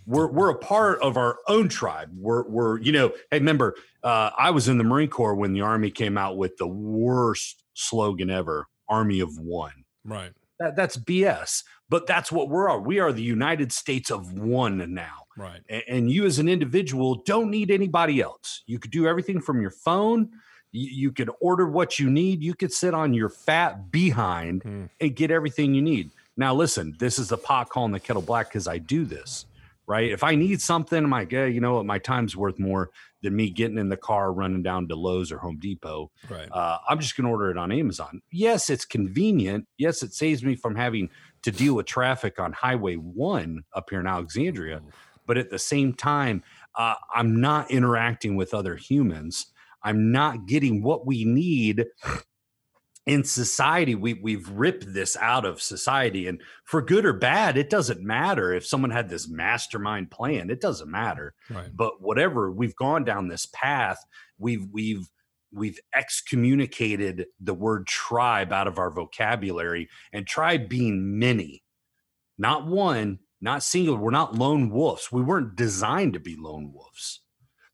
We're, 0.06 0.28
we're 0.28 0.50
a 0.50 0.58
part 0.58 1.02
of 1.02 1.16
our 1.16 1.38
own 1.48 1.70
tribe. 1.70 2.10
We're, 2.14 2.44
we're 2.50 2.80
you 2.80 2.92
know, 2.92 3.10
hey, 3.32 3.40
remember, 3.40 3.76
uh, 4.08 4.32
I 4.38 4.52
was 4.52 4.68
in 4.68 4.78
the 4.78 4.84
Marine 4.84 5.10
Corps 5.10 5.36
when 5.36 5.54
the 5.54 5.62
Army 5.62 5.92
came 5.92 6.18
out 6.18 6.38
with 6.38 6.58
the 6.58 6.68
worst 6.68 7.64
slogan 7.74 8.30
ever 8.30 8.66
Army 8.90 9.20
of 9.20 9.38
One. 9.38 9.84
Right. 10.06 10.32
That, 10.60 10.76
that's 10.76 10.98
BS. 10.98 11.64
But 11.90 12.08
that's 12.08 12.32
what 12.32 12.50
we're. 12.50 12.78
We 12.80 13.00
are 13.00 13.12
the 13.14 13.22
United 13.24 13.72
States 13.72 14.10
of 14.12 14.34
one 14.34 14.94
now. 14.94 15.26
Right. 15.38 15.62
A- 15.70 15.88
And 15.90 16.10
you, 16.12 16.26
as 16.26 16.40
an 16.40 16.50
individual, 16.50 17.16
don't 17.26 17.50
need 17.52 17.70
anybody 17.72 18.22
else. 18.22 18.64
You 18.66 18.80
could 18.80 18.92
do 18.92 19.08
everything 19.08 19.40
from 19.42 19.62
your 19.62 19.70
phone. 19.72 20.30
You, 20.72 20.90
you 20.90 21.12
could 21.12 21.30
order 21.40 21.68
what 21.68 22.00
you 22.00 22.10
need. 22.10 22.42
You 22.44 22.54
could 22.56 22.74
sit 22.74 22.94
on 22.94 23.14
your 23.14 23.30
fat 23.30 23.92
behind 23.92 24.64
Hmm. 24.64 24.86
and 25.00 25.16
get 25.16 25.32
everything 25.32 25.74
you 25.74 25.82
need. 25.82 26.12
Now, 26.36 26.54
listen, 26.54 26.96
this 27.00 27.18
is 27.20 27.30
the 27.30 27.38
pot 27.38 27.70
calling 27.70 27.92
the 27.92 28.00
kettle 28.00 28.22
black 28.22 28.50
because 28.50 28.68
I 28.68 28.78
do 28.80 29.06
this, 29.06 29.46
right? 29.88 30.12
If 30.12 30.24
I 30.24 30.36
need 30.36 30.62
something, 30.62 31.04
I'm 31.04 31.10
like, 31.10 31.32
hey, 31.32 31.50
you 31.50 31.62
know 31.62 31.76
what? 31.76 31.86
My 31.86 32.00
time's 32.00 32.36
worth 32.36 32.60
more 32.60 32.90
than 33.22 33.36
me 33.36 33.50
getting 33.50 33.78
in 33.78 33.90
the 33.90 33.98
car, 33.98 34.32
running 34.32 34.62
down 34.64 34.88
to 34.88 34.96
Lowe's 34.96 35.32
or 35.32 35.38
Home 35.40 35.58
Depot 35.60 36.12
Right. 36.30 36.48
uh, 36.52 36.78
I'm 36.88 37.00
just 37.00 37.18
going 37.18 37.26
to 37.26 37.32
order 37.32 37.50
it 37.50 37.58
on 37.58 37.72
Amazon. 37.72 38.22
Yes, 38.32 38.70
it's 38.70 38.86
convenient. 38.86 39.68
Yes, 39.78 40.04
it 40.04 40.14
saves 40.14 40.44
me 40.44 40.56
from 40.56 40.76
having 40.76 41.10
to 41.44 41.52
deal 41.52 41.76
with 41.76 41.86
traffic 41.86 42.40
on 42.40 42.54
Highway 42.54 42.96
One 42.96 43.64
up 43.74 43.90
here 43.90 44.00
in 44.00 44.08
Alexandria. 44.08 44.82
But 45.26 45.38
at 45.38 45.50
the 45.50 45.60
same 45.60 45.94
time, 45.94 46.44
uh, 46.76 46.96
I'm 47.14 47.42
not 47.42 47.70
interacting 47.72 48.36
with 48.36 48.54
other 48.54 48.76
humans. 48.76 49.48
I'm 49.84 50.12
not 50.12 50.46
getting 50.48 50.82
what 50.84 51.06
we 51.06 51.26
need 51.26 51.86
in 53.08 53.24
society. 53.24 53.96
We 53.96 54.14
we've 54.16 54.48
ripped 54.50 54.94
this 54.94 55.18
out 55.18 55.46
of 55.46 55.62
society, 55.62 56.28
and 56.28 56.42
for 56.66 56.82
good 56.82 57.06
or 57.06 57.14
bad, 57.14 57.58
it 57.58 57.70
doesn't 57.70 58.02
matter 58.02 58.54
if 58.54 58.66
someone 58.66 58.92
had 58.92 59.10
this 59.10 59.28
mastermind 59.28 60.12
plan. 60.12 60.50
It 60.50 60.62
doesn't 60.62 60.92
matter 60.92 61.34
Right. 61.50 61.70
but 61.76 62.02
whatever 62.02 62.52
we've 62.52 62.76
gone 62.76 63.04
down 63.06 63.28
this 63.28 63.48
path 63.54 63.98
we've 64.38 64.68
we've 64.72 65.10
we've 65.52 65.80
excommunicated 65.96 67.26
the 67.40 67.54
word 67.54 67.88
tribe 67.88 68.52
out 68.54 68.68
of 68.68 68.78
our 68.78 68.92
vocabulary 68.92 69.90
and 70.14 70.28
tribe 70.28 70.68
being 70.70 71.18
many 71.18 71.64
not 72.38 72.68
one 72.68 73.18
not 73.42 73.64
singular 73.64 73.98
we're 73.98 74.12
not 74.12 74.36
lone 74.36 74.70
wolves 74.70 75.10
we 75.12 75.22
weren't 75.22 75.56
designed 75.56 76.14
to 76.14 76.20
be 76.20 76.36
lone 76.36 76.72
wolves 76.74 77.22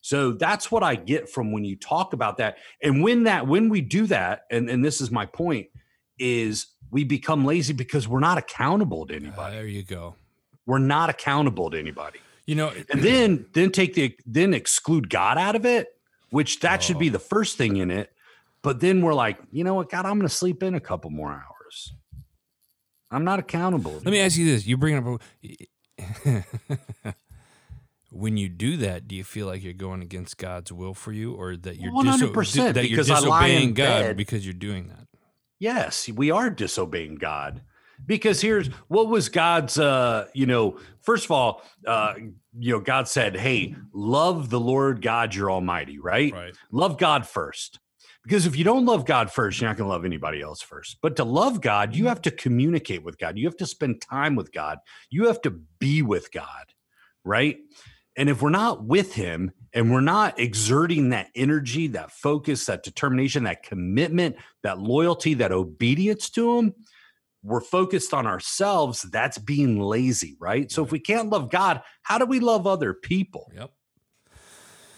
so 0.05 0.33
that's 0.33 0.69
what 0.71 0.83
i 0.83 0.93
get 0.95 1.29
from 1.29 1.51
when 1.53 1.63
you 1.63 1.75
talk 1.75 2.11
about 2.13 2.35
that 2.37 2.57
and 2.81 3.01
when 3.01 3.23
that 3.23 3.47
when 3.47 3.69
we 3.69 3.79
do 3.81 4.05
that 4.07 4.43
and 4.51 4.69
and 4.69 4.83
this 4.83 4.99
is 5.01 5.09
my 5.09 5.25
point 5.25 5.67
is 6.19 6.67
we 6.91 7.03
become 7.03 7.45
lazy 7.45 7.73
because 7.73 8.07
we're 8.07 8.19
not 8.19 8.37
accountable 8.37 9.05
to 9.07 9.13
Uh, 9.13 9.17
anybody 9.17 9.55
there 9.55 9.65
you 9.67 9.83
go. 9.83 10.15
we're 10.65 10.77
not 10.95 11.09
accountable 11.09 11.69
to 11.71 11.77
anybody 11.79 12.19
You 12.45 12.55
know, 12.55 12.69
and 12.91 13.01
then 13.01 13.45
then 13.53 13.71
take 13.71 13.93
the 13.95 14.15
then 14.25 14.53
exclude 14.53 15.09
God 15.09 15.37
out 15.37 15.55
of 15.55 15.65
it, 15.65 15.87
which 16.29 16.59
that 16.59 16.83
should 16.83 16.99
be 16.99 17.09
the 17.09 17.23
first 17.33 17.57
thing 17.57 17.77
in 17.77 17.89
it. 17.89 18.11
But 18.61 18.79
then 18.81 19.01
we're 19.01 19.13
like, 19.25 19.37
you 19.51 19.63
know 19.63 19.75
what, 19.75 19.89
God, 19.89 20.05
I'm 20.05 20.17
going 20.19 20.27
to 20.27 20.35
sleep 20.43 20.61
in 20.63 20.75
a 20.75 20.79
couple 20.81 21.09
more 21.09 21.31
hours. 21.31 21.93
I'm 23.11 23.23
not 23.23 23.39
accountable. 23.39 23.93
let 23.93 24.11
me 24.15 24.19
ask 24.19 24.37
you 24.37 24.45
this: 24.45 24.65
You 24.67 24.75
bring 24.77 24.95
up 24.95 25.05
a- 25.07 26.43
when 28.13 28.37
you 28.37 28.47
do 28.49 28.77
that, 28.77 29.07
do 29.07 29.15
you 29.15 29.23
feel 29.23 29.47
like 29.47 29.63
you're 29.63 29.73
going 29.73 30.01
against 30.01 30.37
God's 30.37 30.71
will 30.71 30.93
for 30.93 31.11
you, 31.11 31.33
or 31.33 31.55
that 31.57 31.77
you're 31.77 31.91
diso- 31.91 32.31
100%, 32.31 32.73
that 32.73 32.89
you're 32.89 33.03
because 33.03 33.09
I 33.09 33.19
lie 33.19 33.47
in 33.47 33.73
disobeying 33.73 33.73
God 33.73 34.01
bed. 34.01 34.17
because 34.17 34.45
you're 34.45 34.53
doing 34.53 34.87
that? 34.87 35.07
Yes, 35.59 36.09
we 36.09 36.29
are 36.31 36.49
disobeying 36.49 37.15
God. 37.15 37.61
Because 38.05 38.41
here's 38.41 38.67
what 38.87 39.07
was 39.07 39.29
God's 39.29 39.79
uh, 39.79 40.27
you 40.33 40.45
know, 40.45 40.77
first 41.01 41.25
of 41.25 41.31
all, 41.31 41.61
uh, 41.87 42.15
you 42.59 42.73
know, 42.73 42.79
God 42.79 43.07
said, 43.07 43.37
Hey, 43.37 43.75
love 43.93 44.49
the 44.49 44.59
Lord 44.59 45.01
God 45.01 45.33
your 45.33 45.49
almighty, 45.51 45.99
right? 45.99 46.33
Right. 46.33 46.55
Love 46.71 46.97
God 46.97 47.25
first. 47.25 47.79
Because 48.23 48.45
if 48.45 48.57
you 48.57 48.63
don't 48.63 48.85
love 48.85 49.05
God 49.05 49.31
first, 49.31 49.59
you're 49.59 49.69
not 49.69 49.77
going 49.77 49.87
to 49.87 49.93
love 49.93 50.05
anybody 50.05 50.41
else 50.41 50.61
first. 50.61 50.97
But 51.01 51.17
to 51.17 51.23
love 51.25 51.59
God, 51.61 51.93
you 51.93 52.07
have 52.07 52.21
to 52.23 52.31
communicate 52.31 53.03
with 53.03 53.17
God. 53.17 53.37
You 53.37 53.45
have 53.47 53.57
to 53.57 53.65
spend 53.65 54.01
time 54.01 54.35
with 54.35 54.51
God. 54.51 54.79
You 55.09 55.27
have 55.27 55.41
to 55.41 55.51
be 55.79 56.01
with 56.01 56.31
God, 56.31 56.73
right? 57.25 57.57
And 58.15 58.29
if 58.29 58.41
we're 58.41 58.49
not 58.49 58.83
with 58.83 59.13
Him 59.13 59.51
and 59.73 59.91
we're 59.91 60.01
not 60.01 60.39
exerting 60.39 61.09
that 61.09 61.29
energy, 61.35 61.87
that 61.87 62.11
focus, 62.11 62.65
that 62.67 62.83
determination, 62.83 63.43
that 63.43 63.63
commitment, 63.63 64.35
that 64.61 64.79
loyalty, 64.79 65.33
that 65.35 65.51
obedience 65.51 66.29
to 66.31 66.57
Him, 66.57 66.73
we're 67.43 67.61
focused 67.61 68.13
on 68.13 68.25
ourselves, 68.25 69.01
that's 69.03 69.37
being 69.37 69.79
lazy, 69.79 70.37
right? 70.39 70.71
So 70.71 70.83
if 70.83 70.91
we 70.91 70.99
can't 70.99 71.29
love 71.29 71.49
God, 71.49 71.81
how 72.01 72.17
do 72.17 72.25
we 72.25 72.39
love 72.39 72.65
other 72.65 72.93
people? 72.93 73.51
Yep. 73.53 73.71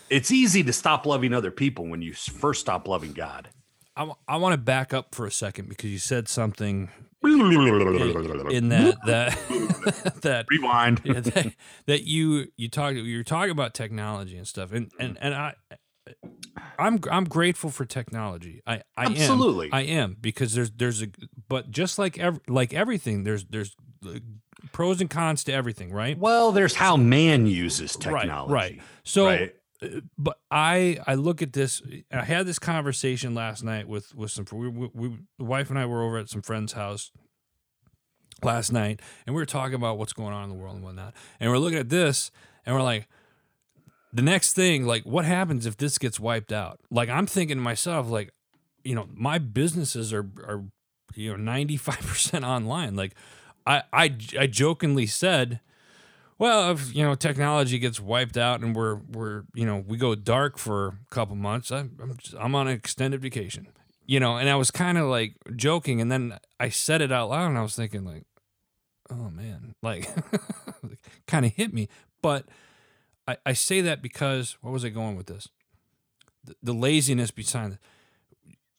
It's 0.10 0.30
easy 0.30 0.64
to 0.64 0.74
stop 0.74 1.06
loving 1.08 1.34
other 1.34 1.50
people 1.50 1.88
when 1.88 2.04
you 2.04 2.14
first 2.14 2.62
stop 2.62 2.88
loving 2.88 3.14
God. 3.14 3.50
I, 3.98 4.12
I 4.28 4.38
want 4.38 4.54
to 4.54 4.58
back 4.58 4.94
up 4.94 5.16
for 5.16 5.26
a 5.26 5.32
second 5.32 5.70
because 5.70 5.90
you 5.90 5.98
said 5.98 6.28
something 6.28 6.90
in 7.27 8.70
that 8.70 8.96
that 9.05 10.17
that 10.22 10.46
Rewind. 10.50 11.01
yeah, 11.03 11.20
that, 11.20 11.53
that 11.86 12.03
you 12.03 12.48
you 12.58 12.70
talked 12.70 12.98
you're 12.98 13.24
talking 13.24 13.51
about 13.51 13.74
technology 13.74 14.38
and 14.38 14.48
stuff 14.48 14.72
and 14.72 14.91
and 15.00 15.17
and 15.22 15.34
I 15.34 15.55
I'm 16.77 17.00
I'm 17.12 17.25
grateful 17.25 17.70
for 17.70 17.86
technology. 17.86 18.62
I 18.67 18.84
I 18.96 19.05
Absolutely. 19.05 19.67
am 19.67 19.74
I 19.74 19.82
am 19.82 20.17
because 20.20 20.53
there's 20.53 20.72
there's 20.72 21.01
a 21.01 21.08
but 21.48 21.72
just 21.72 21.98
like 21.98 22.20
ev- 22.20 22.39
like 22.48 22.74
everything 22.74 23.24
there's 23.24 23.46
there's 23.46 23.75
pros 24.72 25.01
and 25.01 25.10
cons 25.10 25.44
to 25.46 25.53
everything, 25.53 25.91
right? 25.91 26.17
Well, 26.17 26.51
there's 26.51 26.75
how 26.75 26.98
man 26.98 27.48
uses 27.48 27.96
technology. 27.96 28.53
Right. 28.53 28.72
Right. 28.72 28.82
So 29.03 29.25
right? 29.25 29.55
But 30.18 30.39
I 30.51 31.00
I 31.06 31.15
look 31.15 31.42
at 31.42 31.54
this. 31.54 31.82
I 32.12 32.24
had 32.24 32.46
this 32.46 32.60
conversation 32.60 33.36
last 33.36 33.63
night 33.63 33.88
with 33.88 34.13
with 34.15 34.32
some. 34.32 34.46
We, 34.51 34.68
we, 34.68 34.89
we 34.94 35.18
the 35.38 35.46
wife 35.46 35.70
and 35.70 35.80
I 35.80 35.86
were 35.86 36.04
over 36.04 36.18
at 36.18 36.30
some 36.30 36.42
friend's 36.42 36.74
house 36.74 37.12
last 38.44 38.72
night, 38.72 39.01
and 39.25 39.36
we 39.36 39.42
were 39.42 39.46
talking 39.46 39.75
about 39.75 39.98
what's 39.98 40.13
going 40.13 40.34
on 40.34 40.44
in 40.44 40.50
the 40.50 40.56
world 40.56 40.75
and 40.75 40.84
whatnot. 40.84 41.13
And 41.39 41.51
we're 41.51 41.58
looking 41.58 41.80
at 41.80 41.89
this, 41.89 42.32
and 42.65 42.75
we're 42.75 42.84
like, 42.84 43.08
the 44.13 44.22
next 44.22 44.54
thing, 44.54 44.86
like, 44.86 45.04
what 45.04 45.25
happens 45.25 45.65
if 45.65 45.77
this 45.77 45.98
gets 45.98 46.20
wiped 46.20 46.51
out? 46.51 46.80
Like, 46.89 47.10
I'm 47.10 47.25
thinking 47.25 47.58
to 47.58 47.63
myself, 47.63 48.10
like, 48.10 48.32
you 48.84 48.96
know, 48.96 49.08
my 49.13 49.39
businesses 49.39 50.13
are 50.13 50.30
are 50.46 50.63
you 51.15 51.32
know 51.32 51.38
95 51.38 52.00
percent 52.00 52.46
online. 52.46 52.96
Like, 52.96 53.13
I 53.65 53.84
I 53.92 54.15
I 54.39 54.48
jokingly 54.48 55.06
said 55.06 55.60
well, 56.38 56.72
if 56.72 56.94
you 56.96 57.04
know 57.04 57.15
technology 57.15 57.80
gets 57.80 58.00
wiped 58.00 58.38
out 58.38 58.62
and 58.62 58.75
we're 58.75 58.96
we're 58.96 59.44
you 59.54 59.65
know 59.65 59.84
we 59.88 59.98
go 59.98 60.15
dark 60.15 60.58
for 60.58 60.88
a 60.88 60.98
couple 61.15 61.36
months, 61.36 61.72
I, 61.72 61.80
I'm 61.80 62.18
just- 62.18 62.36
I'm 62.39 62.56
on 62.56 62.68
an 62.68 62.74
extended 62.75 63.22
vacation, 63.22 63.68
you 64.06 64.20
know. 64.20 64.38
And 64.38 64.50
I 64.50 64.56
was 64.56 64.72
kind 64.72 64.98
of 64.98 65.08
like 65.08 65.36
joking, 65.56 66.01
and 66.01 66.12
then 66.12 66.38
I 66.60 66.70
said 66.70 67.01
it 67.01 67.12
out 67.12 67.30
loud, 67.30 67.48
and 67.48 67.58
I 67.58 67.62
was 67.62 67.75
thinking 67.75 68.04
like, 68.06 68.24
oh 69.10 69.30
man, 69.30 69.75
like 69.82 70.10
kind 71.27 71.46
of 71.46 71.54
hit 71.54 71.74
me. 71.74 71.88
But 72.22 72.46
I, 73.27 73.38
I 73.46 73.54
say 73.54 73.82
that 73.82 74.01
because 74.01 74.58
what 74.62 74.72
was 74.74 74.84
I 74.84 74.89
going 74.89 75.15
with 75.15 75.27
this? 75.27 75.48
The, 76.44 76.56
the 76.62 76.74
laziness 76.74 77.32
behind 77.32 77.74
it. 77.74 77.80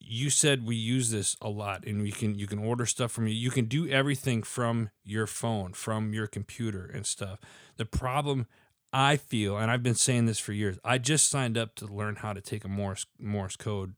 You 0.09 0.31
said 0.31 0.65
we 0.67 0.77
use 0.77 1.11
this 1.11 1.37
a 1.43 1.49
lot, 1.49 1.85
and 1.85 2.07
you 2.07 2.13
can 2.13 2.39
you 2.39 2.47
can 2.47 2.59
order 2.59 2.87
stuff 2.87 3.13
from 3.13 3.27
you. 3.27 3.35
You 3.35 3.51
can 3.51 3.65
do 3.67 3.89
everything 3.89 4.43
from 4.43 4.91
your 5.05 5.27
phone, 5.27 5.73
from 5.73 6.15
your 6.15 6.27
computer, 6.27 6.89
and 6.93 7.05
stuff. 7.05 7.41
The 7.77 7.87
problem 7.87 8.47
I 8.93 9.17
feel, 9.17 9.57
and 9.57 9.71
I've 9.71 9.83
been 9.83 9.95
saying 9.95 10.27
this 10.27 10.39
for 10.39 10.53
years, 10.53 10.79
I 10.85 10.99
just 10.99 11.29
signed 11.29 11.59
up 11.59 11.75
to 11.77 11.87
learn 11.87 12.17
how 12.17 12.33
to 12.33 12.41
take 12.41 12.65
a 12.65 12.69
Morse 12.69 13.07
Morse 13.19 13.57
code 13.57 13.95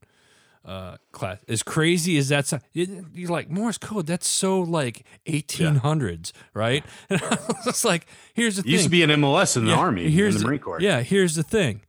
uh, 0.65 0.97
class. 1.13 1.39
As 1.49 1.63
crazy 1.63 2.19
as 2.19 2.29
that's, 2.29 2.53
you're 2.73 3.31
like 3.31 3.51
Morse 3.51 3.79
code. 3.79 4.07
That's 4.07 4.29
so 4.29 4.61
like 4.61 5.05
1800s, 5.27 6.33
right? 6.55 6.85
And 7.11 7.23
I 7.23 7.39
was 7.65 7.85
like, 7.85 8.07
here's 8.35 8.57
the 8.57 8.63
It 8.63 8.69
used 8.69 8.85
to 8.85 8.91
be 8.91 9.03
an 9.03 9.21
MOS 9.21 9.57
in 9.57 9.65
the 9.65 9.71
Yeah, 9.71 9.79
Army, 9.79 10.07
in 10.07 10.13
here's 10.13 10.41
the 10.41 10.47
Marine 10.47 10.61
Corps. 10.61 10.81
Yeah, 10.81 11.01
here's 11.01 11.35
the 11.35 11.43
thing. 11.43 11.83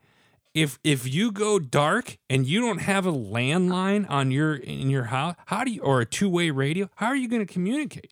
If 0.54 0.80
if 0.84 1.08
you 1.08 1.32
go 1.32 1.60
dark 1.60 2.18
and 2.30 2.46
you 2.46 2.60
don't 2.62 2.80
have 2.82 3.06
a 3.06 3.12
landline 3.14 4.10
on 4.10 4.32
your 4.32 4.56
in 4.56 4.90
your 4.90 5.06
house, 5.06 5.36
how 5.46 5.64
do 5.64 5.72
you 5.72 5.82
or 5.82 6.02
a 6.02 6.06
two 6.06 6.30
way 6.30 6.50
radio? 6.50 6.90
How 6.96 7.08
are 7.08 7.16
you 7.16 7.28
going 7.30 7.46
to 7.46 7.52
communicate? 7.52 8.12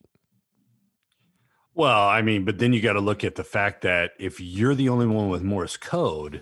Well, 1.73 2.07
I 2.07 2.21
mean, 2.21 2.43
but 2.45 2.57
then 2.57 2.73
you 2.73 2.81
got 2.81 2.93
to 2.93 2.99
look 2.99 3.23
at 3.23 3.35
the 3.35 3.43
fact 3.43 3.81
that 3.83 4.11
if 4.19 4.39
you're 4.39 4.73
the 4.75 4.89
only 4.89 5.05
one 5.05 5.29
with 5.29 5.43
Morse 5.43 5.77
code, 5.77 6.41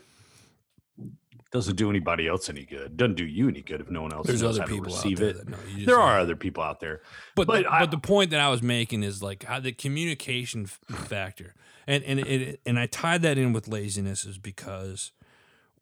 doesn't 1.51 1.75
do 1.75 1.89
anybody 1.89 2.27
else 2.27 2.49
any 2.49 2.65
good. 2.65 2.95
Doesn't 2.97 3.15
do 3.15 3.25
you 3.25 3.47
any 3.49 3.61
good 3.61 3.79
if 3.81 3.89
no 3.89 4.01
one 4.01 4.13
else 4.13 4.27
There's 4.27 4.41
knows 4.41 4.59
other 4.59 4.61
how 4.61 4.67
to 4.67 4.73
people 4.73 4.93
out 4.93 5.03
receive 5.03 5.17
there 5.19 5.29
it. 5.29 5.45
that 5.45 5.65
just 5.75 5.85
There 5.85 5.99
are 5.99 6.19
other 6.19 6.35
people 6.35 6.63
out 6.63 6.79
there. 6.81 7.01
But 7.35 7.47
But 7.47 7.63
but, 7.63 7.71
I- 7.71 7.79
but 7.81 7.91
the 7.91 7.97
point 7.97 8.31
that 8.31 8.39
I 8.41 8.49
was 8.49 8.61
making 8.61 9.03
is 9.03 9.21
like 9.23 9.43
how 9.43 9.59
the 9.61 9.71
communication 9.71 10.65
factor, 10.65 11.53
and 11.87 12.03
and 12.03 12.19
it, 12.21 12.59
and 12.65 12.77
I 12.79 12.85
tied 12.87 13.21
that 13.23 13.37
in 13.37 13.51
with 13.53 13.67
laziness 13.69 14.25
is 14.25 14.37
because 14.37 15.11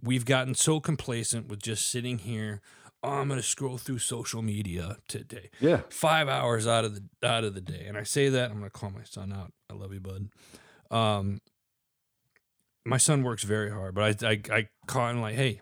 we've 0.03 0.25
gotten 0.25 0.53
so 0.53 0.79
complacent 0.79 1.47
with 1.47 1.61
just 1.61 1.89
sitting 1.89 2.19
here. 2.19 2.61
Oh, 3.01 3.09
I'm 3.09 3.27
going 3.27 3.39
to 3.39 3.45
scroll 3.45 3.77
through 3.77 3.99
social 3.99 4.41
media 4.41 4.97
today. 5.07 5.49
Yeah. 5.59 5.81
five 5.89 6.29
hours 6.29 6.67
out 6.67 6.85
of 6.85 6.95
the 6.95 7.27
out 7.27 7.43
of 7.43 7.53
the 7.53 7.61
day, 7.61 7.85
and 7.87 7.97
I 7.97 8.03
say 8.03 8.29
that 8.29 8.51
I'm 8.51 8.59
going 8.59 8.69
to 8.69 8.79
call 8.79 8.91
my 8.91 9.03
son 9.03 9.33
out. 9.33 9.51
I 9.69 9.73
love 9.73 9.93
you, 9.93 9.99
bud. 9.99 10.29
Um, 10.89 11.41
my 12.85 12.97
son 12.97 13.23
works 13.23 13.43
very 13.43 13.71
hard, 13.71 13.95
but 13.95 14.23
I 14.23 14.29
I, 14.29 14.41
I 14.51 14.67
caught 14.87 15.15
him 15.15 15.21
like, 15.21 15.35
hey, 15.35 15.61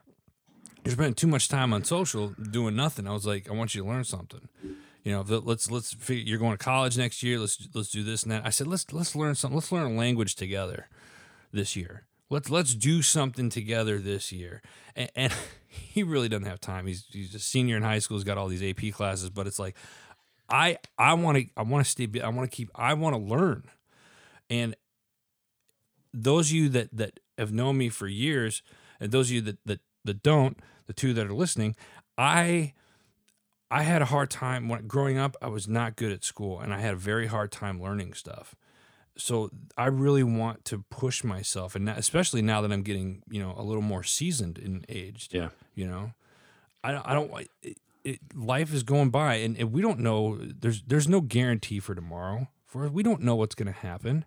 you're 0.83 0.93
spending 0.93 1.13
too 1.13 1.27
much 1.27 1.47
time 1.47 1.73
on 1.73 1.83
social 1.83 2.29
doing 2.29 2.75
nothing. 2.75 3.07
I 3.07 3.13
was 3.13 3.25
like, 3.25 3.49
I 3.49 3.53
want 3.53 3.73
you 3.75 3.83
to 3.83 3.87
learn 3.87 4.03
something. 4.03 4.47
You 5.03 5.11
know, 5.13 5.21
let's 5.21 5.71
let's 5.71 5.93
figure, 5.93 6.23
you're 6.29 6.39
going 6.39 6.57
to 6.57 6.63
college 6.63 6.95
next 6.97 7.23
year. 7.23 7.39
Let's 7.39 7.67
let's 7.73 7.89
do 7.89 8.03
this 8.03 8.21
and 8.21 8.31
that. 8.31 8.45
I 8.45 8.51
said, 8.51 8.67
let's 8.67 8.91
let's 8.93 9.15
learn 9.15 9.33
something. 9.33 9.55
Let's 9.55 9.71
learn 9.71 9.93
a 9.93 9.97
language 9.97 10.35
together 10.35 10.87
this 11.51 11.75
year. 11.75 12.05
Let's 12.31 12.49
let's 12.49 12.73
do 12.73 13.01
something 13.01 13.49
together 13.49 13.99
this 13.99 14.31
year. 14.31 14.61
And, 14.95 15.11
and 15.15 15.33
he 15.67 16.01
really 16.01 16.29
doesn't 16.29 16.47
have 16.47 16.61
time. 16.61 16.87
He's 16.87 17.05
he's 17.11 17.35
a 17.35 17.39
senior 17.39 17.75
in 17.77 17.83
high 17.83 17.99
school. 17.99 18.17
He's 18.17 18.23
got 18.23 18.37
all 18.37 18.47
these 18.47 18.63
AP 18.63 18.93
classes, 18.93 19.29
but 19.29 19.45
it's 19.45 19.59
like, 19.59 19.75
I 20.49 20.77
I 20.97 21.13
want 21.13 21.37
to 21.37 21.45
I 21.57 21.63
want 21.63 21.85
to 21.85 21.91
stay. 21.91 22.07
I 22.21 22.29
want 22.29 22.49
to 22.49 22.55
keep. 22.55 22.71
I 22.73 22.93
want 22.93 23.15
to 23.15 23.21
learn. 23.21 23.65
And 24.49 24.75
those 26.13 26.47
of 26.47 26.53
you 26.53 26.69
that 26.69 26.95
that 26.95 27.19
have 27.37 27.51
known 27.51 27.77
me 27.77 27.89
for 27.89 28.07
years, 28.07 28.63
and 28.99 29.11
those 29.11 29.27
of 29.27 29.35
you 29.35 29.41
that 29.41 29.57
that 29.65 29.79
that 30.05 30.23
don't, 30.23 30.57
the 30.87 30.93
two 30.93 31.13
that 31.13 31.27
are 31.27 31.33
listening, 31.33 31.75
I 32.17 32.73
I 33.69 33.83
had 33.83 34.01
a 34.01 34.05
hard 34.05 34.29
time 34.29 34.69
when 34.69 34.87
growing 34.87 35.17
up. 35.17 35.35
I 35.41 35.47
was 35.47 35.67
not 35.67 35.97
good 35.97 36.13
at 36.13 36.23
school, 36.23 36.61
and 36.61 36.73
I 36.73 36.79
had 36.79 36.93
a 36.93 36.97
very 36.97 37.27
hard 37.27 37.51
time 37.51 37.81
learning 37.81 38.13
stuff. 38.13 38.55
So 39.21 39.51
I 39.77 39.85
really 39.87 40.23
want 40.23 40.65
to 40.65 40.83
push 40.89 41.23
myself, 41.23 41.75
and 41.75 41.87
especially 41.89 42.41
now 42.41 42.61
that 42.61 42.71
I'm 42.71 42.83
getting 42.83 43.23
you 43.29 43.41
know 43.41 43.53
a 43.57 43.63
little 43.63 43.81
more 43.83 44.03
seasoned 44.03 44.57
and 44.57 44.85
aged. 44.89 45.33
Yeah. 45.33 45.49
You 45.75 45.87
know, 45.87 46.13
I 46.83 46.91
don't- 46.91 47.05
I 47.07 47.13
don't. 47.13 47.31
It, 47.61 47.77
it, 48.03 48.19
life 48.35 48.73
is 48.73 48.83
going 48.83 49.09
by, 49.11 49.35
and, 49.35 49.55
and 49.57 49.71
we 49.71 49.81
don't 49.81 49.99
know. 49.99 50.37
There's 50.41 50.81
there's 50.83 51.07
no 51.07 51.21
guarantee 51.21 51.79
for 51.79 51.93
tomorrow. 51.95 52.47
For 52.65 52.87
we 52.89 53.03
don't 53.03 53.21
know 53.21 53.35
what's 53.35 53.53
going 53.55 53.71
to 53.71 53.79
happen. 53.79 54.25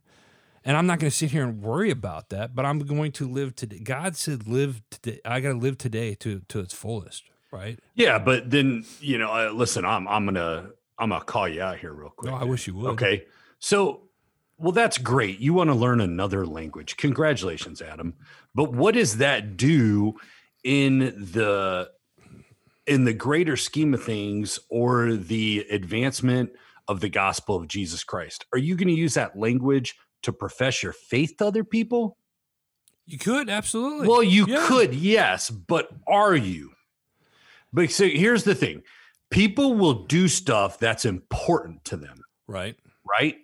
And 0.67 0.77
I'm 0.79 0.87
not 0.87 0.99
going 0.99 1.11
to 1.11 1.17
sit 1.17 1.31
here 1.33 1.45
and 1.45 1.61
worry 1.61 1.91
about 1.91 2.31
that, 2.31 2.55
but 2.55 2.65
I'm 2.65 2.79
going 2.79 3.13
to 3.13 3.29
live 3.29 3.55
today. 3.55 3.81
God 3.81 4.17
said, 4.17 4.47
"Live 4.49 4.81
today." 4.91 5.21
I 5.25 5.41
got 5.41 5.49
to 5.53 5.59
live 5.59 5.77
today 5.77 6.15
to 6.17 6.41
to 6.49 6.61
its 6.61 6.73
fullest, 6.73 7.25
right? 7.51 7.79
Yeah, 7.95 8.19
but 8.19 8.51
then 8.51 8.85
you 9.01 9.19
know, 9.19 9.31
uh, 9.33 9.51
listen, 9.53 9.85
I'm 9.85 10.07
I'm 10.09 10.25
gonna 10.25 10.71
I'm 10.99 11.11
gonna 11.11 11.25
call 11.25 11.49
you 11.49 11.61
out 11.61 11.79
here 11.81 11.93
real 11.93 12.11
quick. 12.11 12.31
No, 12.31 12.39
I 12.39 12.45
wish 12.45 12.67
you 12.67 12.75
would. 12.77 12.93
Okay, 12.93 13.25
so 13.59 14.03
well, 14.59 14.73
that's 14.73 14.99
great. 14.99 15.41
You 15.41 15.55
want 15.55 15.71
to 15.71 15.75
learn 15.75 16.01
another 16.01 16.47
language? 16.47 16.97
Congratulations, 16.97 17.83
Adam. 17.83 18.15
But 18.55 18.73
what 18.73 18.95
does 18.95 19.17
that 19.19 19.57
do 19.57 20.15
in 20.63 20.99
the 20.99 21.91
in 22.87 23.05
the 23.05 23.15
greater 23.15 23.57
scheme 23.57 23.95
of 23.95 24.03
things, 24.05 24.59
or 24.69 25.15
the 25.15 25.67
advancement 25.71 26.51
of 26.87 27.01
the 27.01 27.09
gospel 27.09 27.57
of 27.57 27.67
Jesus 27.69 28.05
Christ? 28.05 28.45
Are 28.53 28.59
you 28.59 28.77
going 28.77 28.89
to 28.89 28.95
use 28.95 29.15
that 29.15 29.39
language 29.39 29.95
to 30.23 30.33
profess 30.33 30.83
your 30.83 30.93
faith 30.93 31.37
to 31.39 31.47
other 31.47 31.65
people? 31.65 32.17
You 33.07 33.19
could 33.19 33.51
absolutely. 33.51 34.09
Well, 34.09 34.23
you 34.23 34.47
Yeah. 34.47 34.65
could, 34.67 34.95
yes, 34.95 35.51
but 35.51 35.89
are 36.07 36.37
you? 36.37 36.73
But 37.73 37.91
so 37.91 38.07
here's 38.07 38.45
the 38.45 38.55
thing 38.55 38.83
people 39.31 39.75
will 39.75 40.05
do 40.05 40.29
stuff 40.29 40.79
that's 40.79 41.05
important 41.05 41.85
to 41.87 41.97
them, 41.97 42.23
right? 42.47 42.77
right? 43.09 43.37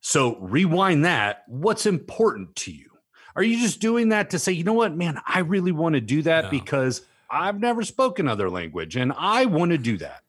So 0.00 0.36
rewind 0.38 1.04
that. 1.04 1.42
What's 1.48 1.86
important 1.86 2.54
to 2.56 2.72
you? 2.72 2.86
Are 3.36 3.42
you 3.42 3.58
just 3.60 3.80
doing 3.80 4.08
that 4.10 4.30
to 4.30 4.38
say, 4.38 4.52
you 4.52 4.64
know 4.64 4.72
what, 4.72 4.96
man, 4.96 5.20
I 5.26 5.40
really 5.40 5.72
want 5.72 5.94
to 5.94 6.00
do 6.00 6.22
that 6.22 6.44
No. 6.44 6.50
because 6.50 7.02
I've 7.30 7.60
never 7.60 7.82
spoken 7.84 8.26
other 8.26 8.50
language 8.50 8.96
and 8.96 9.12
I 9.16 9.44
want 9.46 9.70
to 9.72 9.78
do 9.78 9.96
that? 9.98 10.22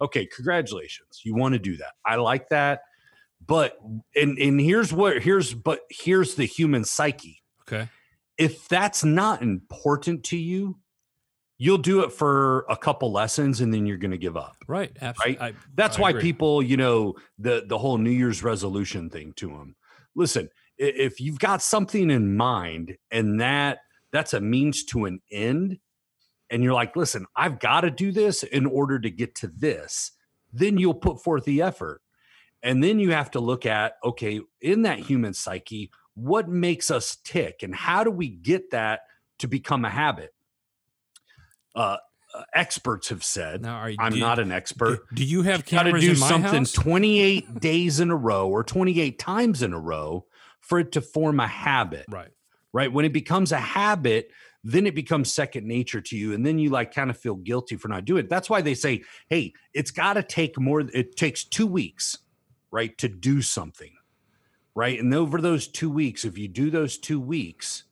Okay, 0.00 0.26
congratulations. 0.26 1.20
You 1.24 1.34
want 1.34 1.52
to 1.54 1.58
do 1.58 1.76
that. 1.76 1.92
I 2.04 2.16
like 2.16 2.48
that. 2.50 2.82
But 3.46 3.78
and 4.16 4.38
and 4.38 4.60
here's 4.60 4.92
what 4.92 5.22
here's 5.22 5.54
but 5.54 5.80
here's 5.90 6.34
the 6.34 6.46
human 6.46 6.84
psyche 6.84 7.42
Okay. 7.68 7.88
if 8.38 8.66
that's 8.68 9.04
not 9.04 9.42
important 9.42 10.24
to 10.24 10.36
you, 10.36 10.78
you'll 11.58 11.78
do 11.78 12.02
it 12.02 12.12
for 12.12 12.66
a 12.68 12.76
couple 12.76 13.12
lessons 13.12 13.60
and 13.60 13.72
then 13.72 13.86
you're 13.86 13.96
going 13.96 14.10
to 14.10 14.18
give 14.18 14.36
up. 14.36 14.56
Right. 14.66 14.96
Absolutely. 15.00 15.38
Right? 15.38 15.54
That's 15.74 15.98
why 15.98 16.12
people, 16.12 16.62
you 16.62 16.76
know, 16.76 17.14
the 17.38 17.64
the 17.66 17.78
whole 17.78 17.98
New 17.98 18.10
Year's 18.10 18.42
resolution 18.42 19.10
thing 19.10 19.32
to 19.36 19.48
them. 19.48 19.76
Listen, 20.14 20.50
if 20.78 21.20
you've 21.20 21.38
got 21.38 21.62
something 21.62 22.10
in 22.10 22.36
mind 22.36 22.96
and 23.10 23.40
that 23.40 23.78
that's 24.12 24.34
a 24.34 24.40
means 24.40 24.84
to 24.84 25.06
an 25.06 25.20
end 25.30 25.78
and 26.50 26.62
you're 26.62 26.74
like, 26.74 26.94
"Listen, 26.94 27.26
I've 27.34 27.58
got 27.58 27.80
to 27.82 27.90
do 27.90 28.12
this 28.12 28.42
in 28.42 28.66
order 28.66 28.98
to 28.98 29.10
get 29.10 29.34
to 29.36 29.48
this." 29.48 30.12
Then 30.52 30.78
you'll 30.78 30.94
put 30.94 31.22
forth 31.22 31.44
the 31.44 31.62
effort. 31.62 32.02
And 32.62 32.82
then 32.82 32.98
you 32.98 33.12
have 33.12 33.30
to 33.32 33.40
look 33.40 33.66
at 33.66 33.94
okay, 34.04 34.40
in 34.60 34.82
that 34.82 35.00
human 35.00 35.34
psyche, 35.34 35.90
what 36.14 36.48
makes 36.48 36.90
us 36.90 37.16
tick 37.24 37.62
and 37.62 37.74
how 37.74 38.04
do 38.04 38.10
we 38.10 38.28
get 38.28 38.70
that 38.70 39.00
to 39.38 39.48
become 39.48 39.84
a 39.84 39.90
habit? 39.90 40.32
Uh, 41.76 41.98
uh, 42.34 42.42
experts 42.52 43.08
have 43.08 43.24
said. 43.24 43.62
Now, 43.62 43.76
are 43.76 43.90
you, 43.90 43.96
I'm 43.98 44.12
do, 44.12 44.20
not 44.20 44.38
an 44.38 44.52
expert. 44.52 45.00
Do 45.14 45.24
you 45.24 45.42
have 45.42 45.64
cameras 45.64 46.02
do 46.02 46.12
in 46.12 46.18
my 46.18 46.28
something 46.28 46.58
house? 46.58 46.72
28 46.72 47.60
days 47.60 48.00
in 48.00 48.10
a 48.10 48.16
row 48.16 48.48
or 48.48 48.62
28 48.64 49.18
times 49.18 49.62
in 49.62 49.72
a 49.72 49.78
row 49.78 50.26
for 50.60 50.80
it 50.80 50.92
to 50.92 51.00
form 51.00 51.40
a 51.40 51.46
habit 51.46 52.04
right. 52.08 52.28
right? 52.72 52.92
When 52.92 53.04
it 53.04 53.12
becomes 53.12 53.52
a 53.52 53.60
habit, 53.60 54.30
then 54.64 54.86
it 54.86 54.94
becomes 54.94 55.32
second 55.32 55.66
nature 55.66 56.00
to 56.00 56.16
you. 56.16 56.34
And 56.34 56.44
then 56.44 56.58
you 56.58 56.70
like 56.70 56.92
kind 56.92 57.08
of 57.08 57.16
feel 57.16 57.36
guilty 57.36 57.76
for 57.76 57.88
not 57.88 58.04
doing 58.04 58.24
it. 58.24 58.28
That's 58.28 58.50
why 58.50 58.60
they 58.60 58.74
say, 58.74 59.04
hey, 59.28 59.52
it's 59.72 59.92
got 59.92 60.14
to 60.14 60.22
take 60.22 60.58
more, 60.58 60.80
it 60.80 61.16
takes 61.16 61.44
two 61.44 61.68
weeks, 61.68 62.18
right, 62.72 62.96
to 62.98 63.08
do 63.08 63.40
something, 63.42 63.92
right? 64.74 64.98
And 64.98 65.14
over 65.14 65.40
those 65.40 65.68
two 65.68 65.88
weeks, 65.88 66.24
if 66.24 66.36
you 66.36 66.48
do 66.48 66.70
those 66.70 66.98
two 66.98 67.20
weeks, 67.20 67.84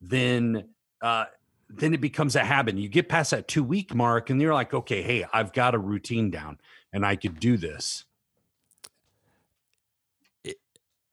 then, 0.00 0.70
uh, 1.02 1.26
then 1.68 1.94
it 1.94 2.00
becomes 2.00 2.36
a 2.36 2.44
habit. 2.44 2.76
You 2.76 2.88
get 2.88 3.08
past 3.08 3.32
that 3.32 3.48
two 3.48 3.64
week 3.64 3.94
mark 3.94 4.30
and 4.30 4.40
you're 4.40 4.54
like, 4.54 4.72
okay, 4.74 5.02
hey, 5.02 5.26
I've 5.32 5.52
got 5.52 5.74
a 5.74 5.78
routine 5.78 6.30
down 6.30 6.58
and 6.92 7.04
I 7.04 7.16
could 7.16 7.40
do 7.40 7.56
this. 7.56 8.04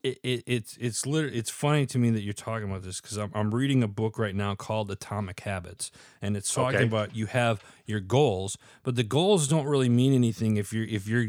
It, 0.03 0.19
it, 0.21 0.43
it's 0.45 0.75
it's 0.81 1.05
literally 1.05 1.37
it's 1.37 1.49
funny 1.49 1.85
to 1.85 1.97
me 1.97 2.09
that 2.09 2.23
you're 2.23 2.33
talking 2.33 2.69
about 2.69 2.83
this 2.83 2.99
because 2.99 3.15
I'm, 3.15 3.31
I'm 3.33 3.55
reading 3.55 3.81
a 3.83 3.87
book 3.87 4.19
right 4.19 4.35
now 4.35 4.53
called 4.53 4.91
Atomic 4.91 5.39
Habits 5.39 5.91
and 6.21 6.35
it's 6.35 6.53
talking 6.53 6.81
Okay. 6.81 6.83
about 6.83 7.15
you 7.15 7.25
have 7.27 7.63
your 7.85 8.01
goals 8.01 8.57
but 8.83 8.95
the 8.97 9.03
goals 9.03 9.47
don't 9.47 9.65
really 9.65 9.87
mean 9.87 10.13
anything 10.13 10.57
if 10.57 10.73
you're 10.73 10.83
if 10.83 11.07
you're 11.07 11.27